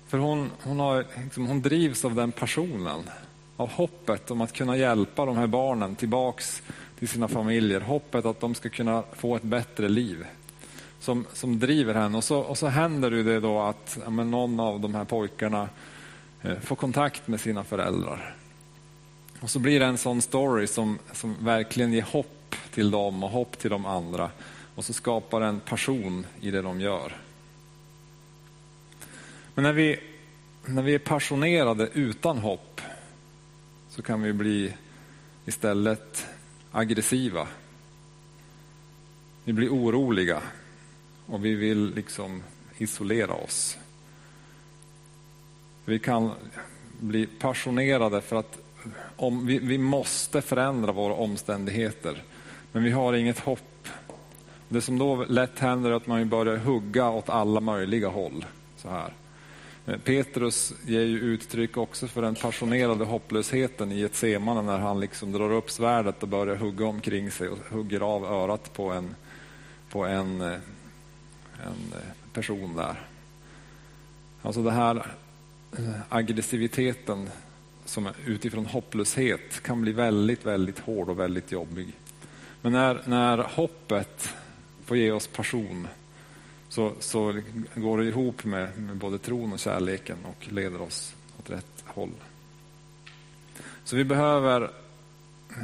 För 0.08 0.18
hon, 0.18 0.52
hon, 0.64 0.80
har, 0.80 1.06
liksom, 1.24 1.48
hon 1.48 1.62
drivs 1.62 2.06
av 2.06 2.16
den 2.16 2.32
passionen, 2.32 3.10
av 3.58 3.70
hoppet 3.72 4.32
om 4.32 4.42
att 4.42 4.54
kunna 4.54 4.78
hjälpa 4.78 5.26
de 5.26 5.38
här 5.38 5.48
barnen 5.48 5.96
tillbaks 5.96 6.64
till 7.00 7.08
sina 7.08 7.28
familjer. 7.28 7.82
Hoppet 7.82 8.26
att 8.26 8.40
de 8.40 8.56
ska 8.56 8.70
kunna 8.70 9.04
få 9.14 9.36
ett 9.36 9.44
bättre 9.44 9.90
liv 9.90 10.26
som, 11.00 11.26
som 11.34 11.60
driver 11.60 11.94
henne. 11.94 12.18
Och 12.18 12.24
så, 12.24 12.40
och 12.40 12.58
så 12.58 12.68
händer 12.68 13.12
det 13.12 13.40
då 13.40 13.60
att 13.60 13.98
ja, 14.04 14.10
någon 14.10 14.60
av 14.60 14.80
de 14.80 14.96
här 14.96 15.06
pojkarna 15.06 15.70
eh, 16.42 16.60
får 16.60 16.76
kontakt 16.76 17.28
med 17.28 17.42
sina 17.42 17.64
föräldrar. 17.64 18.36
Och 19.40 19.50
så 19.50 19.60
blir 19.60 19.80
det 19.80 19.86
en 19.86 19.98
sån 19.98 20.22
story 20.22 20.68
som, 20.68 21.00
som 21.14 21.36
verkligen 21.40 21.94
ger 21.94 22.02
hopp 22.02 22.56
till 22.74 22.92
dem 22.92 23.24
och 23.24 23.30
hopp 23.30 23.60
till 23.60 23.70
de 23.70 23.86
andra 23.86 24.30
och 24.76 24.86
så 24.86 24.94
skapar 24.94 25.42
en 25.42 25.60
passion 25.60 26.26
i 26.42 26.52
det 26.52 26.62
de 26.62 26.82
gör. 26.82 27.18
Men 29.54 29.64
när 29.64 29.74
vi, 29.74 30.00
när 30.66 30.82
vi 30.82 30.96
är 30.96 31.00
passionerade 31.00 31.90
utan 31.94 32.38
hopp 32.38 32.82
så 33.90 34.02
kan 34.02 34.22
vi 34.22 34.34
bli 34.34 34.74
istället 35.46 36.28
aggressiva. 36.72 37.48
Vi 39.44 39.54
blir 39.54 39.70
oroliga 39.70 40.42
och 41.26 41.46
vi 41.46 41.56
vill 41.56 41.94
liksom 41.96 42.44
isolera 42.78 43.34
oss. 43.34 43.78
Vi 45.86 46.00
kan 46.00 46.32
bli 47.00 47.26
passionerade 47.26 48.22
för 48.22 48.36
att 48.36 48.58
om 49.16 49.46
vi, 49.46 49.60
vi 49.60 49.78
måste 49.78 50.42
förändra 50.42 50.92
våra 50.92 51.14
omständigheter 51.14 52.24
men 52.72 52.84
vi 52.84 52.92
har 52.92 53.14
inget 53.14 53.40
hopp 53.40 53.75
det 54.70 54.82
som 54.82 54.98
då 54.98 55.26
lätt 55.26 55.60
händer 55.60 55.92
är 55.92 55.96
att 55.96 56.08
man 56.08 56.30
börjar 56.30 56.58
hugga 56.58 57.10
åt 57.10 57.30
alla 57.30 57.60
möjliga 57.60 58.08
håll. 58.08 58.46
Så 58.78 58.90
här. 58.90 59.14
Eh, 59.86 59.98
Petrus 59.98 60.74
ger 60.86 61.02
ju 61.02 61.20
uttryck 61.20 61.78
också 61.78 62.08
för 62.08 62.22
den 62.22 62.36
passionerade 62.36 63.06
hopplösheten 63.06 63.92
i 63.92 64.02
ett 64.02 64.16
semane 64.16 64.62
när 64.62 64.80
han 64.80 65.00
liksom 65.00 65.32
drar 65.32 65.52
upp 65.52 65.72
svärdet 65.72 66.24
och 66.24 66.30
börjar 66.30 66.56
hugga 66.56 66.86
omkring 66.86 67.32
sig 67.32 67.50
och 67.50 67.60
hugger 67.70 68.02
av 68.02 68.26
örat 68.26 68.74
på 68.74 68.92
en, 68.92 69.16
på 69.90 70.06
en, 70.06 70.42
eh, 70.42 70.48
en 71.64 71.94
eh, 71.94 72.34
person 72.34 72.76
där. 72.76 72.96
Alltså 74.42 74.64
det 74.64 74.72
här 74.72 75.06
aggressiviteten 76.10 77.30
som 77.86 78.10
utifrån 78.26 78.66
hopplöshet 78.66 79.64
kan 79.64 79.82
bli 79.82 79.92
väldigt, 79.92 80.46
väldigt 80.46 80.80
hård 80.80 81.10
och 81.10 81.20
väldigt 81.20 81.52
jobbig. 81.52 81.88
Men 82.62 82.72
när, 82.72 83.02
när 83.06 83.38
hoppet 83.38 84.34
får 84.86 84.98
ge 84.98 85.12
oss 85.12 85.28
passion 85.28 85.88
så, 86.70 86.94
så 87.00 87.42
går 87.76 87.98
det 87.98 88.06
ihop 88.06 88.44
med, 88.44 88.78
med 88.78 88.96
både 88.96 89.18
tron 89.18 89.54
och 89.54 89.60
kärleken 89.60 90.18
och 90.26 90.52
leder 90.54 90.82
oss 90.82 91.16
åt 91.40 91.50
rätt 91.50 91.84
håll. 91.86 92.12
Så 93.84 93.96
vi 93.96 94.04
behöver 94.04 94.72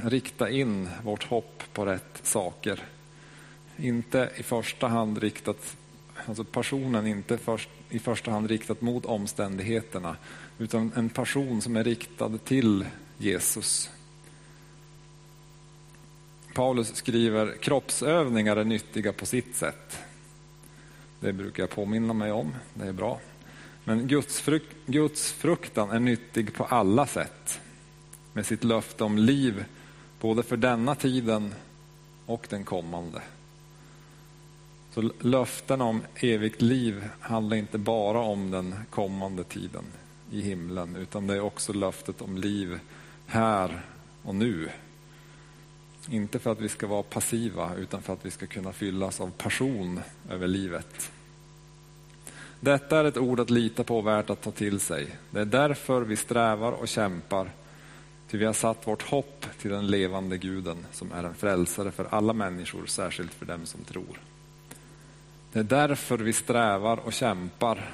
rikta 0.04 0.50
in 0.50 0.90
vårt 1.04 1.24
hopp 1.24 1.64
på 1.74 1.86
rätt 1.86 2.20
saker. 2.24 2.84
Inte 3.78 4.30
i 4.36 4.44
första 4.44 4.88
hand 4.88 5.18
riktat, 5.18 5.76
alltså 6.26 6.44
passionen 6.44 7.08
inte 7.08 7.38
först, 7.38 7.70
i 7.90 8.00
första 8.00 8.32
hand 8.32 8.48
riktat 8.48 8.82
mot 8.82 9.06
omständigheterna 9.06 10.16
utan 10.58 10.92
en 10.96 11.10
passion 11.10 11.62
som 11.62 11.76
är 11.76 11.84
riktad 11.84 12.38
till 12.38 12.86
Jesus 13.18 13.90
Paulus 16.54 16.96
skriver 16.96 17.58
kroppsövningar 17.58 18.56
är 18.58 18.64
nyttiga 18.64 19.14
på 19.14 19.26
sitt 19.26 19.56
sätt. 19.56 19.98
Det 21.20 21.34
brukar 21.34 21.64
jag 21.64 21.70
påminna 21.70 22.14
mig 22.14 22.32
om, 22.32 22.56
det 22.74 22.88
är 22.88 22.94
bra. 22.94 23.20
Men 23.84 24.08
Guds, 24.08 24.42
fruk 24.42 24.64
Guds 24.86 25.32
fruktan 25.32 25.92
är 25.92 26.00
nyttig 26.00 26.54
på 26.54 26.64
alla 26.64 27.08
sätt. 27.08 27.60
Med 28.34 28.46
sitt 28.46 28.64
löfte 28.64 29.04
om 29.04 29.18
liv 29.18 29.66
både 30.22 30.44
för 30.44 30.58
denna 30.58 30.96
tiden 30.96 31.54
och 32.26 32.48
den 32.50 32.64
kommande. 32.64 33.22
Så 34.94 35.12
löften 35.20 35.82
om 35.82 36.02
evigt 36.16 36.62
liv 36.62 37.04
handlar 37.20 37.58
inte 37.58 37.78
bara 37.78 38.20
om 38.20 38.52
den 38.52 38.76
kommande 38.90 39.44
tiden 39.44 39.84
i 40.32 40.42
himlen 40.42 40.96
utan 40.96 41.28
det 41.28 41.36
är 41.36 41.42
också 41.42 41.74
löftet 41.74 42.22
om 42.22 42.38
liv 42.38 42.80
här 43.28 43.82
och 44.24 44.36
nu 44.36 44.70
inte 46.10 46.40
för 46.40 46.52
att 46.52 46.60
vi 46.60 46.70
ska 46.70 46.88
vara 46.88 47.04
passiva 47.04 47.76
utan 47.76 48.02
för 48.02 48.14
att 48.14 48.26
vi 48.26 48.32
ska 48.32 48.48
kunna 48.48 48.74
fyllas 48.74 49.22
av 49.22 49.32
passion 49.32 50.02
över 50.30 50.48
livet. 50.48 51.12
Detta 52.60 53.00
är 53.00 53.06
ett 53.06 53.18
ord 53.18 53.40
att 53.40 53.50
lita 53.50 53.84
på 53.84 53.98
och 53.98 54.08
värt 54.08 54.30
att 54.30 54.42
ta 54.42 54.52
till 54.52 54.80
sig. 54.80 55.16
Det 55.32 55.42
är 55.42 55.46
därför 55.46 56.02
vi 56.02 56.16
strävar 56.16 56.72
och 56.72 56.88
kämpar. 56.88 57.52
Ty 58.30 58.38
vi 58.38 58.46
har 58.46 58.54
satt 58.54 58.88
vårt 58.88 59.02
hopp 59.02 59.46
till 59.60 59.72
den 59.72 59.88
levande 59.88 60.38
guden 60.38 60.86
som 60.92 61.12
är 61.12 61.24
en 61.24 61.36
frälsare 61.36 61.92
för 61.92 62.08
alla 62.10 62.34
människor, 62.34 62.86
särskilt 62.86 63.34
för 63.34 63.46
dem 63.46 63.66
som 63.66 63.84
tror. 63.84 64.22
Det 65.52 65.60
är 65.60 65.64
därför 65.64 66.18
vi 66.18 66.34
strävar 66.34 66.98
och 66.98 67.14
kämpar. 67.14 67.92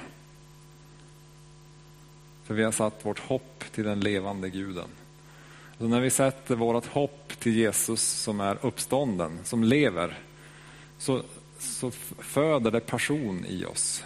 för 2.44 2.54
vi 2.54 2.64
har 2.64 2.72
satt 2.72 3.06
vårt 3.06 3.18
hopp 3.18 3.64
till 3.72 3.84
den 3.84 4.00
levande 4.00 4.50
guden. 4.50 4.88
Så 5.78 5.88
när 5.88 6.00
vi 6.00 6.10
sätter 6.10 6.56
vårt 6.56 6.86
hopp 6.86 7.32
till 7.38 7.56
Jesus 7.56 8.02
som 8.02 8.40
är 8.40 8.58
uppstånden, 8.62 9.38
som 9.44 9.64
lever, 9.64 10.18
så, 10.98 11.22
så 11.58 11.90
föder 12.18 12.70
det 12.70 12.80
passion 12.80 13.44
i 13.48 13.64
oss. 13.64 14.04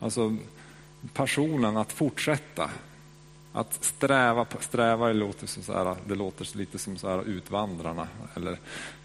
Alltså 0.00 0.36
passionen 1.12 1.76
att 1.76 1.92
fortsätta. 1.92 2.70
Att 3.52 3.84
sträva, 3.84 4.46
sträva 4.60 5.08
det 5.08 5.14
låter, 5.14 5.46
så 5.46 5.72
här, 5.72 5.96
det 6.06 6.14
låter 6.14 6.56
lite 6.56 6.78
som 6.78 6.96
så 6.98 7.08
här 7.08 7.28
Utvandrarna 7.28 8.08
eller 8.34 8.58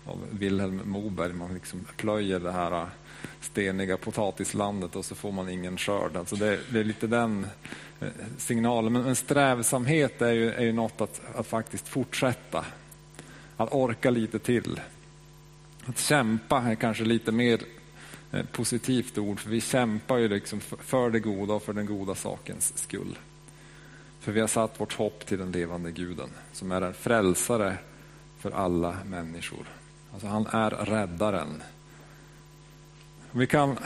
av 0.05 0.17
Vilhelm 0.31 0.81
Moberg. 0.85 1.33
Man 1.33 1.53
liksom 1.53 1.85
plöjer 1.97 2.39
det 2.39 2.51
här 2.51 2.71
äh, 2.71 2.87
steniga 3.41 3.97
potatislandet 3.97 4.95
och 4.95 5.05
så 5.05 5.15
får 5.15 5.31
man 5.31 5.49
ingen 5.49 5.77
skörd. 5.77 6.17
Alltså 6.17 6.35
det, 6.35 6.59
det 6.69 6.79
är 6.79 6.83
lite 6.83 7.07
den 7.07 7.47
äh, 7.99 8.07
signalen. 8.37 8.93
Men 8.93 9.03
men 9.03 9.15
strävsamhet 9.15 10.21
är 10.21 10.31
ju, 10.31 10.51
är 10.51 10.63
ju 10.63 10.73
något 10.73 11.01
att, 11.01 11.21
att 11.35 11.47
faktiskt 11.47 11.87
fortsätta. 11.87 12.65
Att 13.57 13.73
orka 13.73 14.09
lite 14.09 14.39
till. 14.39 14.81
Att 15.85 15.99
kämpa 15.99 16.61
är 16.61 16.75
kanske 16.75 17.03
lite 17.03 17.31
mer 17.31 17.61
äh, 18.31 18.45
positivt 18.51 19.17
ord, 19.17 19.39
för 19.39 19.49
vi 19.49 19.61
kämpar 19.61 20.17
ju 20.17 20.27
liksom 20.27 20.59
för 20.59 21.09
det 21.09 21.19
goda 21.19 21.53
och 21.53 21.63
för 21.63 21.73
den 21.73 21.85
goda 21.85 22.15
sakens 22.15 22.77
skull. 22.77 23.17
För 24.23 24.31
vi 24.31 24.39
har 24.39 24.47
satt 24.47 24.79
vårt 24.79 24.93
hopp 24.93 25.25
till 25.25 25.37
den 25.37 25.51
levande 25.51 25.91
guden, 25.91 26.29
som 26.51 26.71
är 26.71 26.81
en 26.81 26.93
frälsare 26.93 27.77
för 28.39 28.51
alla 28.51 28.97
människor. 29.05 29.65
Alltså 30.13 30.27
han 30.27 30.47
är 30.47 30.69
räddaren. 30.69 31.63
Vi 33.31 33.47
kan, 33.47 33.77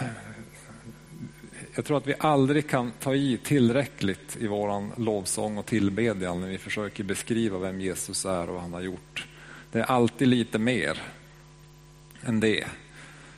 jag 1.75 1.85
tror 1.85 1.97
att 1.97 2.07
vi 2.07 2.13
aldrig 2.19 2.69
kan 2.69 2.91
ta 2.91 3.15
i 3.15 3.39
tillräckligt 3.43 4.37
i 4.39 4.47
vår 4.47 4.99
lovsång 4.99 5.57
och 5.57 5.65
tillbedjan 5.65 6.41
när 6.41 6.47
vi 6.47 6.57
försöker 6.57 7.03
beskriva 7.03 7.57
vem 7.57 7.81
Jesus 7.81 8.25
är 8.25 8.47
och 8.47 8.53
vad 8.53 8.61
han 8.61 8.73
har 8.73 8.81
gjort. 8.81 9.27
Det 9.71 9.79
är 9.79 9.83
alltid 9.83 10.27
lite 10.27 10.59
mer 10.59 11.01
än 12.21 12.39
det. 12.39 12.67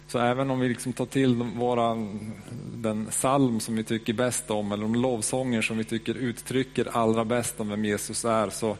Så 0.09 0.19
även 0.19 0.49
om 0.49 0.59
vi 0.59 0.69
liksom 0.69 0.93
tar 0.93 1.05
till 1.05 1.35
våran, 1.35 2.31
den 2.73 3.05
psalm 3.05 3.59
som 3.59 3.75
vi 3.75 3.83
tycker 3.83 4.13
bäst 4.13 4.51
om 4.51 4.71
eller 4.71 4.83
de 4.83 4.95
lovsånger 4.95 5.61
som 5.61 5.77
vi 5.77 5.83
tycker 5.83 6.15
uttrycker 6.15 6.97
allra 6.97 7.25
bäst 7.25 7.59
om 7.59 7.69
vem 7.69 7.85
Jesus 7.85 8.25
är 8.25 8.49
så, 8.49 8.77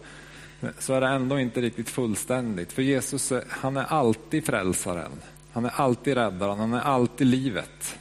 så 0.80 0.94
är 0.94 1.02
det 1.02 1.08
ändå 1.08 1.40
inte 1.40 1.62
riktigt 1.62 1.90
fullständigt. 1.90 2.72
För 2.72 2.82
Jesus 2.82 3.34
han 3.50 3.78
är 3.78 3.84
alltid 3.84 4.46
frälsaren. 4.46 5.12
Han 5.52 5.66
är 5.66 5.72
alltid 5.76 6.14
räddaren, 6.14 6.60
han 6.60 6.74
är 6.74 6.82
alltid 6.82 7.28
livet. 7.28 8.00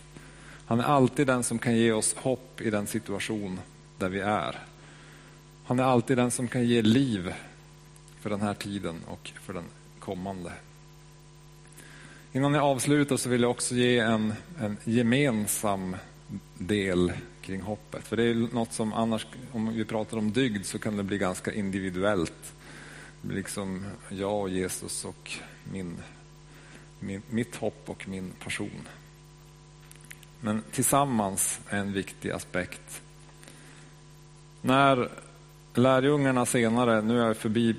Han 0.67 0.81
är 0.81 0.85
alltid 0.85 1.27
den 1.27 1.43
som 1.43 1.59
kan 1.59 1.77
ge 1.77 1.93
oss 1.93 2.15
hopp 2.15 2.61
i 2.61 2.71
den 2.71 2.87
situation 2.87 3.61
där 3.99 4.09
vi 4.09 4.21
är. 4.21 4.59
Han 5.65 5.79
är 5.79 5.85
alltid 5.85 6.17
den 6.17 6.31
som 6.31 6.49
kan 6.49 6.65
ge 6.65 6.83
liv 6.83 7.35
för 8.21 8.31
den 8.31 8.41
här 8.41 8.55
tiden 8.55 8.97
och 9.07 9.31
för 9.43 9.53
den 9.53 9.65
kommande. 9.99 10.53
Innan 12.39 12.55
jag 12.55 12.65
avslutar 12.65 13.17
så 13.17 13.29
vill 13.29 13.43
jag 13.43 13.51
också 13.51 13.75
ge 13.75 13.99
en, 13.99 14.35
en 14.61 14.77
gemensam 14.85 15.97
del 16.59 17.13
kring 17.41 17.61
hoppet. 17.61 18.05
För 18.05 18.17
det 18.17 18.25
är 18.25 18.35
något 18.35 18.73
som 18.73 18.93
annars, 18.93 19.27
om 19.53 19.75
vi 19.75 19.85
pratar 19.85 20.17
om 20.17 20.33
dygd, 20.33 20.67
så 20.67 20.79
kan 20.79 20.97
det 20.97 21.03
bli 21.03 21.19
ganska 21.19 21.53
individuellt. 21.53 22.53
Det 23.23 23.29
blir 23.29 23.37
liksom 23.37 23.85
jag 24.09 24.41
och 24.41 24.51
Jesus 24.51 25.05
och 25.05 25.33
min 25.73 25.97
min, 27.01 27.23
mitt 27.31 27.57
hopp 27.57 27.83
och 27.87 28.09
min 28.09 28.31
passion. 28.45 28.89
Men 30.41 30.63
tillsammans 30.73 31.61
är 31.69 31.79
en 31.79 31.93
viktig 31.93 32.31
aspekt. 32.31 33.03
När 34.63 35.09
lärjungarna 35.75 36.47
senare, 36.47 37.03
nu 37.03 37.21
är 37.21 37.27
jag 37.27 37.37
förbi 37.37 37.77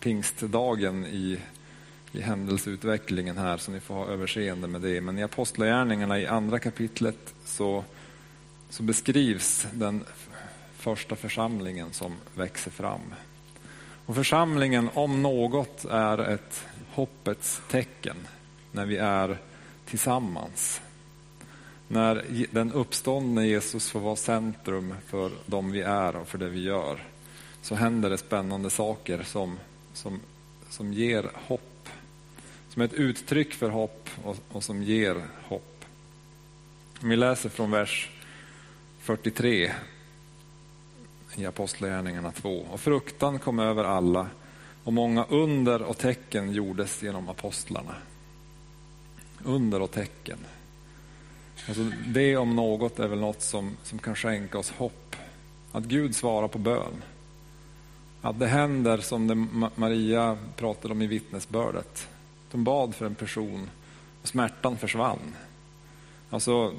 pingstdagen 0.00 1.06
i, 1.06 1.38
i 2.12 2.20
händelseutvecklingen 2.20 3.38
här 3.38 3.56
så 3.56 3.70
ni 3.70 3.80
får 3.80 3.94
ha 3.94 4.06
överseende 4.06 4.68
med 4.68 4.80
det. 4.80 5.00
Men 5.00 5.18
i 5.18 5.22
Apostlagärningarna 5.22 6.20
i 6.20 6.26
andra 6.26 6.58
kapitlet 6.58 7.34
så, 7.44 7.84
så 8.70 8.82
beskrivs 8.82 9.66
den 9.72 10.04
första 10.76 11.16
församlingen 11.16 11.92
som 11.92 12.14
växer 12.34 12.70
fram. 12.70 13.14
Och 14.06 14.14
församlingen 14.14 14.90
om 14.94 15.22
något 15.22 15.84
är 15.84 16.18
ett 16.18 16.64
hoppets 16.92 17.60
tecken 17.70 18.16
när 18.72 18.86
vi 18.86 18.96
är 18.96 19.38
tillsammans. 19.86 20.80
När 21.88 22.24
den 22.50 22.72
uppståndne 22.72 23.46
Jesus 23.46 23.90
får 23.90 24.00
vara 24.00 24.16
centrum 24.16 24.94
för 25.06 25.30
de 25.46 25.70
vi 25.70 25.80
är 25.80 26.16
och 26.16 26.28
för 26.28 26.38
det 26.38 26.48
vi 26.48 26.62
gör 26.62 27.02
så 27.62 27.74
händer 27.74 28.10
det 28.10 28.18
spännande 28.18 28.70
saker 28.70 29.22
som, 29.22 29.58
som, 29.92 30.20
som 30.70 30.92
ger 30.92 31.30
hopp. 31.34 31.62
Som 32.78 32.82
är 32.82 32.86
ett 32.86 32.94
uttryck 32.94 33.54
för 33.54 33.70
hopp 33.70 34.08
och, 34.24 34.36
och 34.52 34.64
som 34.64 34.82
ger 34.82 35.22
hopp. 35.42 35.84
Om 37.02 37.08
vi 37.08 37.16
läser 37.16 37.48
från 37.48 37.70
vers 37.70 38.10
43 38.98 39.72
i 41.36 41.46
Apostlagärningarna 41.46 42.32
2. 42.32 42.66
Och 42.70 42.80
fruktan 42.80 43.38
kom 43.38 43.58
över 43.58 43.84
alla 43.84 44.26
och 44.84 44.92
många 44.92 45.24
under 45.24 45.82
och 45.82 45.98
tecken 45.98 46.52
gjordes 46.52 47.02
genom 47.02 47.28
apostlarna. 47.28 47.94
Under 49.44 49.82
och 49.82 49.90
tecken. 49.90 50.38
Alltså 51.68 51.90
det 52.06 52.36
om 52.36 52.56
något 52.56 52.98
är 52.98 53.08
väl 53.08 53.20
något 53.20 53.42
som, 53.42 53.76
som 53.82 53.98
kan 53.98 54.16
skänka 54.16 54.58
oss 54.58 54.70
hopp. 54.70 55.16
Att 55.72 55.84
Gud 55.84 56.16
svarar 56.16 56.48
på 56.48 56.58
bön. 56.58 57.02
Att 58.22 58.38
det 58.38 58.46
händer 58.46 58.98
som 58.98 59.26
det 59.26 59.34
Maria 59.74 60.38
pratade 60.56 60.94
om 60.94 61.02
i 61.02 61.06
vittnesbördet. 61.06 62.08
De 62.50 62.64
bad 62.64 62.94
för 62.94 63.06
en 63.06 63.14
person 63.14 63.70
och 64.22 64.28
smärtan 64.28 64.78
försvann. 64.78 65.34
Alltså, 66.30 66.74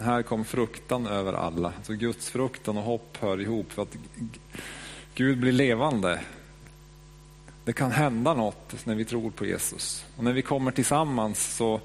här 0.00 0.22
kom 0.22 0.44
fruktan 0.44 1.06
över 1.06 1.32
alla. 1.32 1.72
Alltså 1.76 1.92
Guds 1.92 2.30
fruktan 2.30 2.76
och 2.76 2.84
hopp 2.84 3.16
hör 3.20 3.40
ihop. 3.40 3.72
För 3.72 3.82
att 3.82 3.96
Gud 5.14 5.40
blir 5.40 5.52
levande 5.52 6.20
det 7.64 7.72
kan 7.72 7.90
hända 7.90 8.34
något 8.34 8.86
när 8.86 8.94
vi 8.94 9.04
tror 9.04 9.30
på 9.30 9.46
Jesus. 9.46 10.04
Och 10.16 10.24
när 10.24 10.32
vi 10.32 10.42
kommer 10.42 10.70
tillsammans 10.70 11.56
så, 11.56 11.80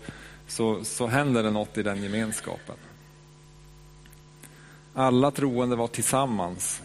så, 0.48 0.84
så 0.84 1.08
händer 1.08 1.44
det 1.44 1.52
något 1.52 1.78
i 1.78 1.84
den 1.84 2.04
gemenskapen. 2.04 2.76
Alla 4.94 5.32
troende 5.32 5.76
var 5.76 5.88
tillsammans 5.88 6.82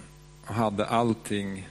och 0.46 0.54
hade 0.54 0.86
allting 0.86 1.68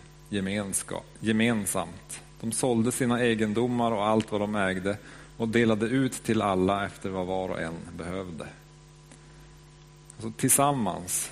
gemensamt. 1.20 2.22
De 2.42 2.52
sålde 2.52 2.92
sina 2.92 3.22
egendomar 3.22 3.92
och 3.92 4.06
allt 4.06 4.32
vad 4.32 4.42
de 4.42 4.56
ägde 4.56 4.98
och 5.38 5.48
delade 5.48 5.86
ut 5.86 6.24
till 6.24 6.42
alla 6.42 6.86
efter 6.86 7.10
vad 7.10 7.28
var 7.28 7.50
och 7.50 7.62
en 7.62 7.74
behövde. 7.98 8.48
Alltså 10.16 10.32
tillsammans 10.40 11.32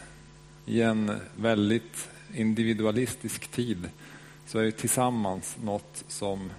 i 0.65 0.81
en 0.81 1.11
väldigt 1.35 2.09
individualistisk 2.33 3.47
tid 3.47 3.89
så 4.47 4.59
är 4.59 4.63
ju 4.63 4.71
tillsammans 4.71 5.57
något 5.63 6.03
som, 6.07 6.51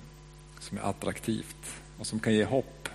som 0.60 0.78
är 0.78 0.82
attraktivt 0.82 1.80
och 1.98 2.06
som 2.06 2.20
kan 2.20 2.34
ge 2.34 2.44
hopp. 2.44 2.88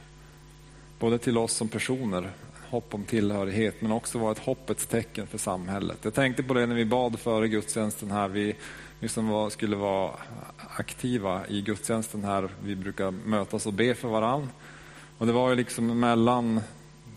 Både 1.00 1.18
till 1.18 1.38
oss 1.38 1.54
som 1.54 1.68
personer, 1.68 2.32
hopp 2.70 2.94
om 2.94 3.04
tillhörighet, 3.04 3.82
men 3.82 3.92
också 3.92 4.20
vara 4.20 4.32
ett 4.32 4.40
hoppets 4.40 4.88
tecken 4.88 5.28
för 5.28 5.38
samhället. 5.38 5.98
Jag 6.02 6.14
tänkte 6.14 6.44
på 6.44 6.54
det 6.54 6.66
när 6.66 6.76
vi 6.76 6.86
bad 6.86 7.20
före 7.20 7.48
gudstjänsten 7.48 8.12
här. 8.12 8.28
Vi, 8.28 8.56
ni 9.06 9.10
som 9.10 9.28
var, 9.28 9.50
skulle 9.50 9.76
vara 9.76 10.12
aktiva 10.78 11.48
i 11.48 11.62
gudstjänsten 11.62 12.24
här, 12.24 12.50
vi 12.64 12.76
brukar 12.76 13.12
mötas 13.12 13.66
och 13.66 13.74
be 13.74 13.96
för 13.96 14.08
varann. 14.08 14.50
Och 15.18 15.28
det 15.28 15.34
var 15.34 15.50
ju 15.50 15.56
liksom 15.56 16.00
mellan 16.00 16.62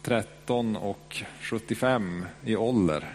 13 0.03 0.77
och 0.77 1.23
75 1.41 2.25
i 2.45 2.57
ålder. 2.57 3.15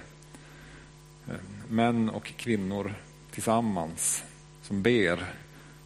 Män 1.67 2.09
och 2.09 2.25
kvinnor 2.25 2.93
tillsammans 3.31 4.23
som 4.61 4.81
ber 4.81 5.33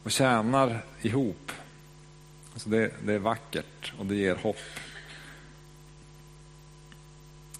och 0.04 0.12
tjänar 0.12 0.84
ihop. 1.02 1.52
Alltså 2.54 2.70
det, 2.70 2.92
det 3.06 3.14
är 3.14 3.20
vackert 3.20 3.94
och 4.00 4.06
det 4.06 4.16
ger 4.16 4.36
hopp. 4.36 4.62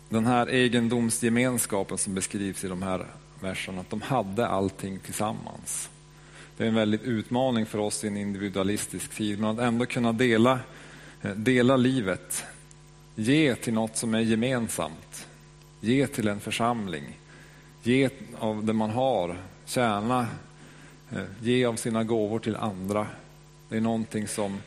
Den 0.10 0.26
här 0.26 0.48
egendomsgemenskapen 0.48 1.98
som 1.98 2.16
beskrivs 2.16 2.64
i 2.64 2.68
de 2.68 2.84
här 2.84 3.06
versen 3.42 3.80
att 3.80 3.90
de 3.90 4.02
hade 4.02 4.48
allting 4.48 5.00
tillsammans. 5.00 5.90
Det 6.58 6.64
är 6.64 6.68
en 6.68 6.76
väldigt 6.76 7.04
utmaning 7.04 7.66
för 7.66 7.80
oss 7.80 8.04
i 8.04 8.08
en 8.08 8.18
individualistisk 8.18 9.16
tid, 9.16 9.40
men 9.40 9.50
att 9.50 9.60
ändå 9.60 9.86
kunna 9.86 10.14
dela, 10.14 10.60
eh, 11.22 11.32
dela 11.32 11.78
livet. 11.78 12.44
Ge 13.16 13.56
till 13.56 13.74
något 13.74 13.98
som 13.98 14.14
är 14.14 14.20
gemensamt. 14.20 15.28
Ge 15.82 16.08
till 16.08 16.28
en 16.28 16.40
församling. 16.40 17.20
Ge 17.84 18.10
av 18.40 18.66
det 18.66 18.74
man 18.74 18.90
har. 18.90 19.38
Tjäna 19.66 20.28
eh, 21.12 21.24
ge 21.42 21.66
av 21.66 21.76
sina 21.76 22.04
gåvor 22.04 22.40
till 22.40 22.56
andra. 22.56 23.08
Det 23.70 23.78
är 23.78 23.82
någonting 23.82 24.28
som, 24.28 24.62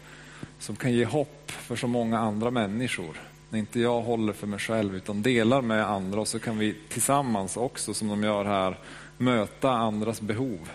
som 0.58 0.76
kan 0.76 0.92
ge 0.92 1.04
hopp 1.04 1.50
för 1.50 1.76
så 1.76 1.86
många 1.86 2.18
andra 2.18 2.50
människor. 2.50 3.20
När 3.50 3.58
inte 3.58 3.80
jag 3.80 4.00
håller 4.00 4.32
för 4.32 4.46
mig 4.46 4.58
själv 4.58 4.96
utan 4.96 5.22
delar 5.22 5.62
med 5.62 5.86
andra 5.86 6.20
och 6.20 6.28
så 6.28 6.38
kan 6.38 6.58
vi 6.58 6.76
tillsammans 6.88 7.56
också, 7.56 7.94
som 7.94 8.08
de 8.08 8.22
gör 8.22 8.44
här, 8.44 8.78
möta 9.16 9.70
andras 9.70 10.20
behov. 10.20 10.70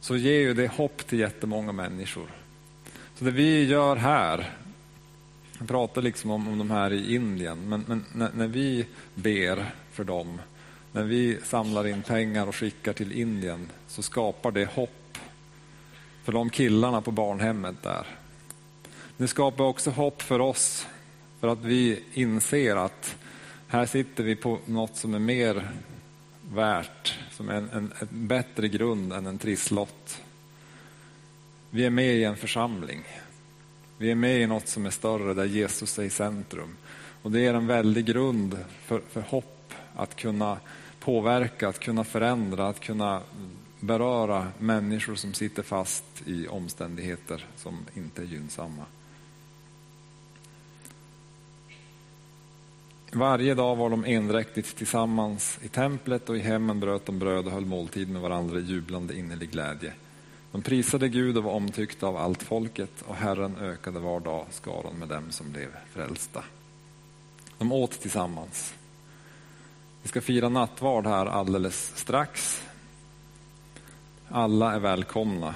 Så 0.00 0.16
ger 0.16 0.40
ju 0.40 0.54
det 0.54 0.72
hopp 0.72 1.06
till 1.06 1.18
jättemånga 1.18 1.72
människor. 1.72 2.26
Så 3.14 3.24
det 3.24 3.30
vi 3.30 3.64
gör 3.64 3.96
här, 3.96 4.50
jag 5.58 5.68
pratar 5.68 6.02
liksom 6.02 6.30
om, 6.30 6.48
om 6.48 6.58
de 6.58 6.70
här 6.70 6.92
i 6.92 7.14
Indien, 7.14 7.68
men, 7.68 7.84
men 7.88 8.04
när, 8.12 8.30
när 8.34 8.46
vi 8.46 8.86
ber 9.14 9.74
för 9.92 10.04
dem, 10.04 10.40
när 10.92 11.02
vi 11.02 11.38
samlar 11.44 11.86
in 11.86 12.02
pengar 12.02 12.46
och 12.46 12.56
skickar 12.56 12.92
till 12.92 13.12
Indien 13.12 13.68
så 13.88 14.02
skapar 14.02 14.50
det 14.50 14.64
hopp 14.74 15.18
för 16.24 16.32
de 16.32 16.50
killarna 16.50 17.00
på 17.00 17.10
barnhemmet 17.10 17.82
där. 17.82 18.06
Det 19.16 19.28
skapar 19.28 19.64
också 19.64 19.90
hopp 19.90 20.22
för 20.22 20.40
oss 20.40 20.86
för 21.44 21.52
att 21.52 21.64
vi 21.64 22.02
inser 22.12 22.76
att 22.76 23.16
här 23.68 23.86
sitter 23.86 24.24
vi 24.24 24.36
på 24.36 24.58
något 24.66 24.96
som 24.96 25.14
är 25.14 25.18
mer 25.18 25.70
värt, 26.52 27.18
som 27.30 27.48
är 27.48 27.54
en, 27.54 27.70
en, 27.72 27.92
en 28.00 28.08
bättre 28.26 28.68
grund 28.68 29.12
än 29.12 29.26
en 29.26 29.38
trisslott. 29.38 30.22
Vi 31.70 31.84
är 31.84 31.90
med 31.90 32.14
i 32.14 32.24
en 32.24 32.36
församling. 32.36 33.02
Vi 33.98 34.10
är 34.10 34.14
med 34.14 34.40
i 34.40 34.46
något 34.46 34.68
som 34.68 34.86
är 34.86 34.90
större 34.90 35.34
där 35.34 35.44
Jesus 35.44 35.98
är 35.98 36.02
i 36.02 36.10
centrum. 36.10 36.76
Och 37.22 37.30
Det 37.30 37.46
är 37.46 37.54
en 37.54 37.66
väldig 37.66 38.04
grund 38.04 38.58
för, 38.84 39.02
för 39.10 39.20
hopp 39.20 39.72
att 39.96 40.16
kunna 40.16 40.58
påverka, 41.00 41.68
att 41.68 41.78
kunna 41.78 42.04
förändra, 42.04 42.68
att 42.68 42.80
kunna 42.80 43.20
beröra 43.80 44.48
människor 44.58 45.14
som 45.14 45.34
sitter 45.34 45.62
fast 45.62 46.04
i 46.26 46.48
omständigheter 46.48 47.46
som 47.56 47.78
inte 47.94 48.22
är 48.22 48.26
gynnsamma. 48.26 48.84
Varje 53.16 53.54
dag 53.54 53.76
var 53.76 53.90
de 53.90 54.04
endräktigt 54.04 54.76
tillsammans 54.76 55.58
i 55.62 55.68
templet 55.68 56.28
och 56.28 56.36
i 56.36 56.40
hemmen 56.40 56.80
bröt 56.80 57.06
de 57.06 57.18
bröd 57.18 57.46
och 57.46 57.52
höll 57.52 57.64
måltid 57.64 58.10
med 58.10 58.22
varandra 58.22 58.58
i 58.58 58.62
jublande 58.62 59.18
innerlig 59.18 59.50
glädje. 59.50 59.92
De 60.52 60.62
prisade 60.62 61.08
Gud 61.08 61.36
och 61.36 61.44
var 61.44 61.52
omtyckta 61.52 62.06
av 62.06 62.16
allt 62.16 62.42
folket 62.42 62.90
och 63.06 63.14
Herren 63.14 63.56
ökade 63.56 63.98
var 63.98 64.20
dag 64.20 64.46
skaran 64.50 64.94
med 64.98 65.08
dem 65.08 65.24
som 65.30 65.52
blev 65.52 65.68
frälsta. 65.92 66.44
De 67.58 67.72
åt 67.72 68.00
tillsammans. 68.00 68.74
Vi 70.02 70.08
ska 70.08 70.20
fira 70.20 70.48
nattvard 70.48 71.06
här 71.06 71.26
alldeles 71.26 71.92
strax. 71.96 72.62
Alla 74.28 74.74
är 74.74 74.80
välkomna. 74.80 75.54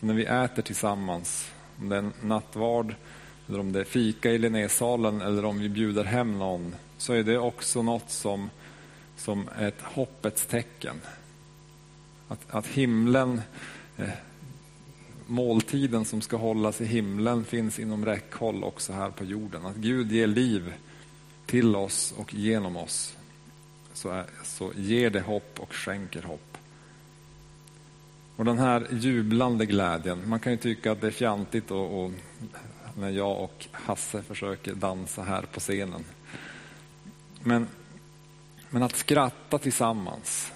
Så 0.00 0.06
när 0.06 0.14
vi 0.14 0.24
äter 0.24 0.62
tillsammans, 0.62 1.50
om 1.78 1.88
det 1.88 1.96
är 1.96 1.98
en 1.98 2.12
nattvard 2.22 2.94
eller 3.48 3.60
om 3.60 3.72
det 3.72 3.80
är 3.80 3.84
fika 3.84 4.30
i 4.30 4.38
Linnésalen 4.38 5.20
eller 5.20 5.44
om 5.44 5.58
vi 5.58 5.68
bjuder 5.68 6.04
hem 6.04 6.38
någon, 6.38 6.74
så 6.98 7.12
är 7.12 7.22
det 7.22 7.38
också 7.38 7.82
något 7.82 8.10
som, 8.10 8.50
som 9.16 9.48
är 9.56 9.68
ett 9.68 9.82
hoppets 9.82 10.46
tecken. 10.46 10.96
Att, 12.28 12.40
att 12.50 12.66
himlen, 12.66 13.40
eh, 13.96 14.08
måltiden 15.26 16.04
som 16.04 16.20
ska 16.20 16.36
hållas 16.36 16.80
i 16.80 16.84
himlen 16.84 17.44
finns 17.44 17.78
inom 17.78 18.04
räckhåll 18.04 18.64
också 18.64 18.92
här 18.92 19.10
på 19.10 19.24
jorden. 19.24 19.66
Att 19.66 19.76
Gud 19.76 20.12
ger 20.12 20.26
liv 20.26 20.72
till 21.46 21.76
oss 21.76 22.14
och 22.16 22.34
genom 22.34 22.76
oss 22.76 23.16
så, 23.92 24.10
är, 24.10 24.24
så 24.44 24.72
ger 24.76 25.10
det 25.10 25.20
hopp 25.20 25.60
och 25.60 25.74
skänker 25.74 26.22
hopp. 26.22 26.58
Och 28.36 28.44
den 28.44 28.58
här 28.58 28.86
jublande 28.90 29.66
glädjen, 29.66 30.28
man 30.28 30.40
kan 30.40 30.52
ju 30.52 30.58
tycka 30.58 30.92
att 30.92 31.00
det 31.00 31.06
är 31.06 31.10
fjantigt 31.10 31.70
och, 31.70 32.04
och 32.04 32.12
när 32.98 33.10
jag 33.10 33.40
och 33.40 33.66
Hasse 33.72 34.22
försöker 34.22 34.74
dansa 34.74 35.22
här 35.22 35.42
på 35.42 35.60
scenen. 35.60 36.04
Men, 37.42 37.66
men 38.70 38.82
att 38.82 38.96
skratta 38.96 39.58
tillsammans, 39.58 40.52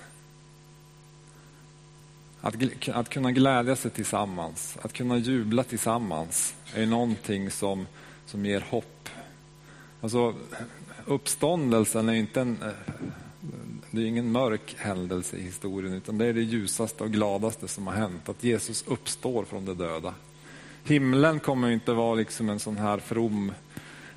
att, 2.41 2.55
att 2.89 3.09
kunna 3.09 3.33
glädja 3.33 3.77
sig 3.77 3.91
tillsammans, 3.91 4.79
att 4.83 4.93
kunna 4.93 5.17
jubla 5.17 5.65
tillsammans 5.65 6.55
är 6.75 6.87
någonting 6.87 7.51
som, 7.51 7.87
som 8.27 8.47
ger 8.47 8.61
hopp. 8.61 9.09
Alltså, 10.01 10.35
uppståndelsen 11.05 12.09
är 12.09 12.15
inte 12.15 12.41
en, 12.41 12.59
det 13.91 14.01
är 14.01 14.07
ingen 14.07 14.33
mörk 14.33 14.75
händelse 14.79 15.37
i 15.37 15.43
historien 15.43 15.93
utan 15.93 16.19
det 16.19 16.27
är 16.27 16.33
det 16.33 16.43
ljusaste 16.43 17.05
och 17.05 17.11
gladaste 17.11 17.69
som 17.69 17.87
har 17.87 17.95
hänt. 17.95 18.29
Att 18.29 18.45
Jesus 18.45 18.85
uppstår 18.87 19.45
från 19.45 19.65
de 19.65 19.75
döda. 19.79 20.15
Himlen 20.87 21.41
kommer 21.41 21.71
inte 21.71 21.93
vara 21.93 22.15
liksom 22.15 22.49
en 22.49 22.59
sån 22.59 22.77
här 22.77 22.99
from, 22.99 23.53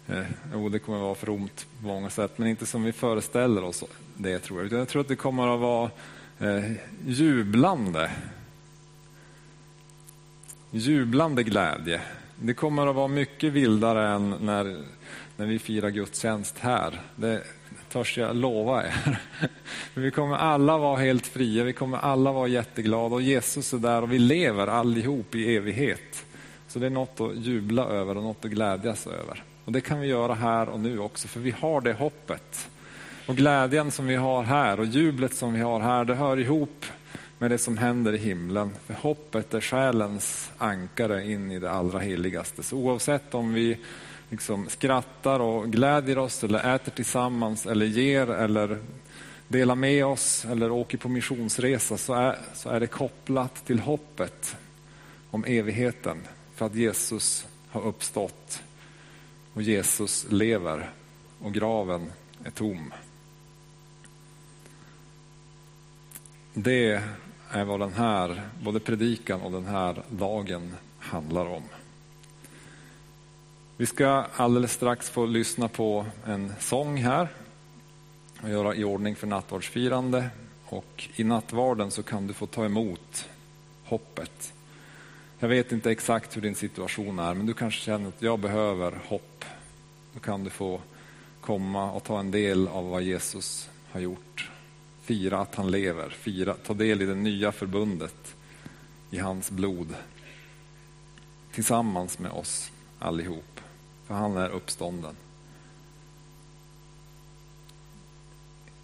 eh, 0.08 0.24
jo 0.54 0.70
det 0.70 0.80
kommer 0.80 1.00
vara 1.00 1.16
fromt 1.16 1.68
på 1.82 1.88
många 1.88 2.10
sätt, 2.10 2.38
men 2.38 2.48
inte 2.48 2.66
som 2.66 2.84
vi 2.84 2.92
föreställer 2.92 3.64
oss 3.64 3.84
det 4.18 4.40
tror 4.40 4.60
jag. 4.60 4.66
Utan 4.66 4.80
jag 4.80 4.88
tror 4.88 5.02
att 5.02 5.08
det 5.08 5.16
kommer 5.16 5.54
att 5.54 5.60
vara 5.60 5.92
eh, 6.40 6.72
jublande. 7.06 8.12
Jublande 10.72 11.44
glädje. 11.44 12.02
Det 12.36 12.54
kommer 12.54 12.88
att 12.88 12.96
vara 12.96 13.08
mycket 13.08 13.54
vildare 13.54 14.08
än 14.08 14.36
när, 14.42 14.84
när 15.38 15.46
vi 15.46 15.60
firar 15.60 15.90
gudstjänst 15.90 16.60
här. 16.60 17.02
Det 17.16 17.44
törs 17.92 18.18
jag 18.18 18.36
lova 18.36 18.84
er. 18.88 19.20
vi 19.94 20.12
kommer 20.12 20.36
alla 20.36 20.78
vara 20.78 20.98
helt 20.98 21.28
fria, 21.28 21.64
vi 21.64 21.74
kommer 21.74 21.98
alla 21.98 22.32
vara 22.32 22.48
jätteglada 22.48 23.16
och 23.16 23.22
Jesus 23.22 23.74
är 23.74 23.78
där 23.78 24.02
och 24.02 24.12
vi 24.12 24.20
lever 24.20 24.68
allihop 24.68 25.36
i 25.36 25.56
evighet. 25.56 26.26
Så 26.70 26.80
det 26.80 26.86
är 26.86 26.90
något 26.90 27.22
att 27.22 27.36
jubla 27.36 27.86
över 27.86 28.18
och 28.18 28.24
något 28.24 28.46
att 28.46 28.52
glädjas 28.52 29.08
över. 29.08 29.44
Och 29.66 29.72
Det 29.72 29.82
kan 29.82 30.00
vi 30.00 30.08
göra 30.08 30.34
här 30.34 30.70
och 30.70 30.80
nu 30.80 31.00
också, 31.00 31.28
för 31.28 31.40
vi 31.40 31.52
har 31.52 31.82
det 31.82 31.94
hoppet. 31.94 32.70
Och 33.28 33.36
glädjen 33.36 33.92
som 33.92 34.08
vi 34.08 34.16
har 34.16 34.44
här 34.44 34.80
och 34.80 34.86
jublet 34.86 35.34
som 35.34 35.54
vi 35.54 35.60
har 35.60 35.80
här, 35.80 36.06
det 36.06 36.16
hör 36.16 36.40
ihop 36.40 36.86
med 37.38 37.52
det 37.52 37.58
som 37.58 37.78
händer 37.78 38.14
i 38.14 38.18
himlen. 38.18 38.72
För 38.86 38.94
hoppet 38.94 39.54
är 39.54 39.62
själens 39.62 40.52
ankare 40.58 41.32
in 41.32 41.52
i 41.52 41.60
det 41.60 41.72
allra 41.72 42.00
heligaste. 42.00 42.64
Så 42.64 42.78
oavsett 42.78 43.34
om 43.34 43.54
vi 43.54 43.78
liksom 44.30 44.70
skrattar 44.70 45.40
och 45.40 45.72
glädjer 45.72 46.18
oss 46.18 46.44
eller 46.44 46.76
äter 46.76 46.92
tillsammans 46.92 47.66
eller 47.66 47.86
ger 47.86 48.30
eller 48.30 48.78
delar 49.48 49.76
med 49.76 50.06
oss 50.06 50.46
eller 50.46 50.72
åker 50.72 50.98
på 50.98 51.10
missionsresa 51.10 51.98
så 51.98 52.14
är, 52.14 52.38
så 52.54 52.70
är 52.70 52.80
det 52.80 52.88
kopplat 52.88 53.66
till 53.66 53.80
hoppet 53.80 54.56
om 55.32 55.46
evigheten 55.46 56.18
för 56.60 56.66
att 56.66 56.76
Jesus 56.76 57.48
har 57.70 57.82
uppstått 57.82 58.62
och 59.54 59.62
Jesus 59.62 60.26
lever 60.30 60.90
och 61.42 61.54
graven 61.54 62.12
är 62.44 62.52
tom. 62.52 62.94
Det 66.54 67.04
är 67.50 67.64
vad 67.64 67.80
den 67.80 67.94
här, 67.94 68.50
både 68.64 68.80
predikan 68.80 69.42
och 69.42 69.52
den 69.52 69.66
här 69.66 70.04
dagen 70.10 70.76
handlar 70.98 71.46
om. 71.46 71.64
Vi 73.78 73.86
ska 73.86 74.26
alldeles 74.36 74.74
strax 74.74 75.10
få 75.10 75.26
lyssna 75.26 75.68
på 75.68 76.06
en 76.26 76.54
sång 76.60 76.98
här 76.98 77.28
och 78.42 78.50
göra 78.50 78.76
i 78.76 78.84
ordning 78.84 79.16
för 79.16 79.28
nattvardsfirande. 79.28 80.30
Och 80.66 81.10
I 81.16 81.24
nattvarden 81.24 81.92
så 81.92 82.04
kan 82.04 82.28
du 82.28 82.34
få 82.34 82.46
ta 82.46 82.66
emot 82.66 83.30
hoppet 83.84 84.54
jag 85.40 85.50
vet 85.50 85.72
inte 85.72 85.92
exakt 85.92 86.38
hur 86.38 86.42
din 86.42 86.56
situation 86.56 87.20
är, 87.20 87.34
men 87.34 87.46
du 87.46 87.54
kanske 87.54 87.82
känner 87.82 88.08
att 88.08 88.22
jag 88.22 88.40
behöver 88.40 89.00
hopp. 89.08 89.46
Då 90.14 90.20
kan 90.20 90.44
du 90.44 90.50
få 90.50 90.82
komma 91.42 91.92
och 91.92 92.04
ta 92.04 92.20
en 92.20 92.32
del 92.32 92.68
av 92.68 92.90
vad 92.90 93.02
Jesus 93.02 93.70
har 93.92 94.00
gjort. 94.00 94.52
Fira 95.02 95.40
att 95.40 95.56
han 95.56 95.72
lever, 95.72 96.10
fira, 96.10 96.54
ta 96.54 96.74
del 96.74 97.02
i 97.02 97.06
det 97.06 97.16
nya 97.16 97.52
förbundet 97.52 98.36
i 99.12 99.18
hans 99.18 99.52
blod. 99.52 99.96
Tillsammans 101.52 102.20
med 102.20 102.32
oss 102.32 102.72
allihop, 103.00 103.60
för 104.08 104.14
han 104.14 104.38
är 104.38 104.50
uppstånden. 104.50 105.16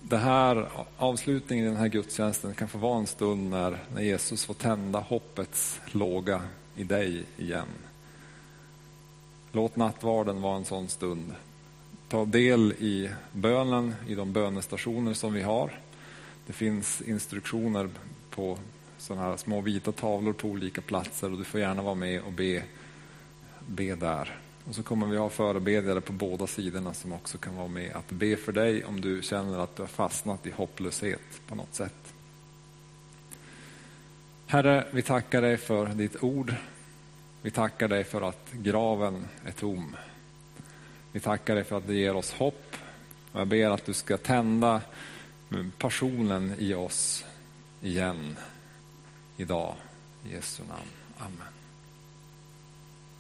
Det 0.10 0.18
här, 0.18 0.70
avslutningen 0.98 1.66
i 1.66 1.68
den 1.68 1.78
här 1.78 1.88
gudstjänsten 1.88 2.54
kan 2.56 2.68
få 2.68 2.78
vara 2.78 3.00
en 3.00 3.08
stund 3.08 3.50
när, 3.50 3.78
när 3.94 4.02
Jesus 4.02 4.46
får 4.46 4.54
tända 4.54 5.00
hoppets 5.00 5.80
låga 5.86 6.42
i 6.76 6.84
dig 6.84 7.24
igen. 7.38 7.68
Låt 9.52 9.76
nattvarden 9.76 10.42
vara 10.42 10.58
en 10.58 10.66
sån 10.66 10.88
stund. 10.88 11.36
Ta 12.10 12.26
del 12.26 12.72
i 12.72 13.10
bönen 13.32 13.96
i 14.08 14.16
de 14.16 14.34
bönestationer 14.34 15.14
som 15.14 15.34
vi 15.34 15.42
har. 15.42 15.80
Det 16.48 16.54
finns 16.54 17.02
instruktioner 17.02 17.90
på 18.30 18.58
sådana 18.98 19.26
här 19.26 19.38
små 19.38 19.62
vita 19.62 19.92
tavlor 19.92 20.34
på 20.34 20.48
olika 20.48 20.82
platser 20.82 21.32
och 21.32 21.38
du 21.38 21.44
får 21.44 21.60
gärna 21.60 21.82
vara 21.82 21.96
med 21.96 22.22
och 22.22 22.32
be, 22.32 22.64
be 23.68 23.96
där. 23.96 24.40
Och 24.68 24.76
så 24.76 24.84
kommer 24.84 25.08
vi 25.08 25.18
ha 25.18 25.30
förebedjare 25.30 26.02
på 26.02 26.14
båda 26.14 26.48
sidorna 26.48 26.94
som 26.94 27.14
också 27.14 27.38
kan 27.38 27.56
vara 27.56 27.68
med 27.68 27.96
att 27.96 28.10
be 28.10 28.36
för 28.36 28.52
dig 28.52 28.86
om 28.86 29.02
du 29.02 29.22
känner 29.22 29.60
att 29.60 29.76
du 29.76 29.82
har 29.84 29.88
fastnat 29.88 30.46
i 30.46 30.52
hopplöshet 30.52 31.42
på 31.48 31.56
något 31.56 31.76
sätt. 31.76 32.14
Herre, 34.48 34.88
vi 34.92 35.02
tackar 35.02 35.42
dig 35.42 35.58
för 35.58 35.88
ditt 35.88 36.24
ord. 36.24 36.56
Vi 37.42 37.52
tackar 37.52 37.88
dig 37.88 38.04
för 38.04 38.22
att 38.22 38.52
graven 38.52 39.28
är 39.46 39.52
tom. 39.52 39.96
Vi 41.12 41.20
tackar 41.20 41.56
dig 41.56 41.64
för 41.64 41.78
att 41.78 41.88
det 41.88 41.96
ger 41.96 42.16
oss 42.16 42.34
hopp. 42.34 42.76
Och 43.32 43.40
jag 43.40 43.48
ber 43.48 43.70
att 43.70 43.86
du 43.86 43.94
ska 43.94 44.18
tända 44.18 44.82
passionen 45.78 46.54
i 46.60 46.74
oss 46.74 47.26
igen 47.82 48.38
idag. 49.38 49.76
I 50.26 50.34
Jesu 50.34 50.64
namn. 50.64 50.90
Amen. 51.18 51.55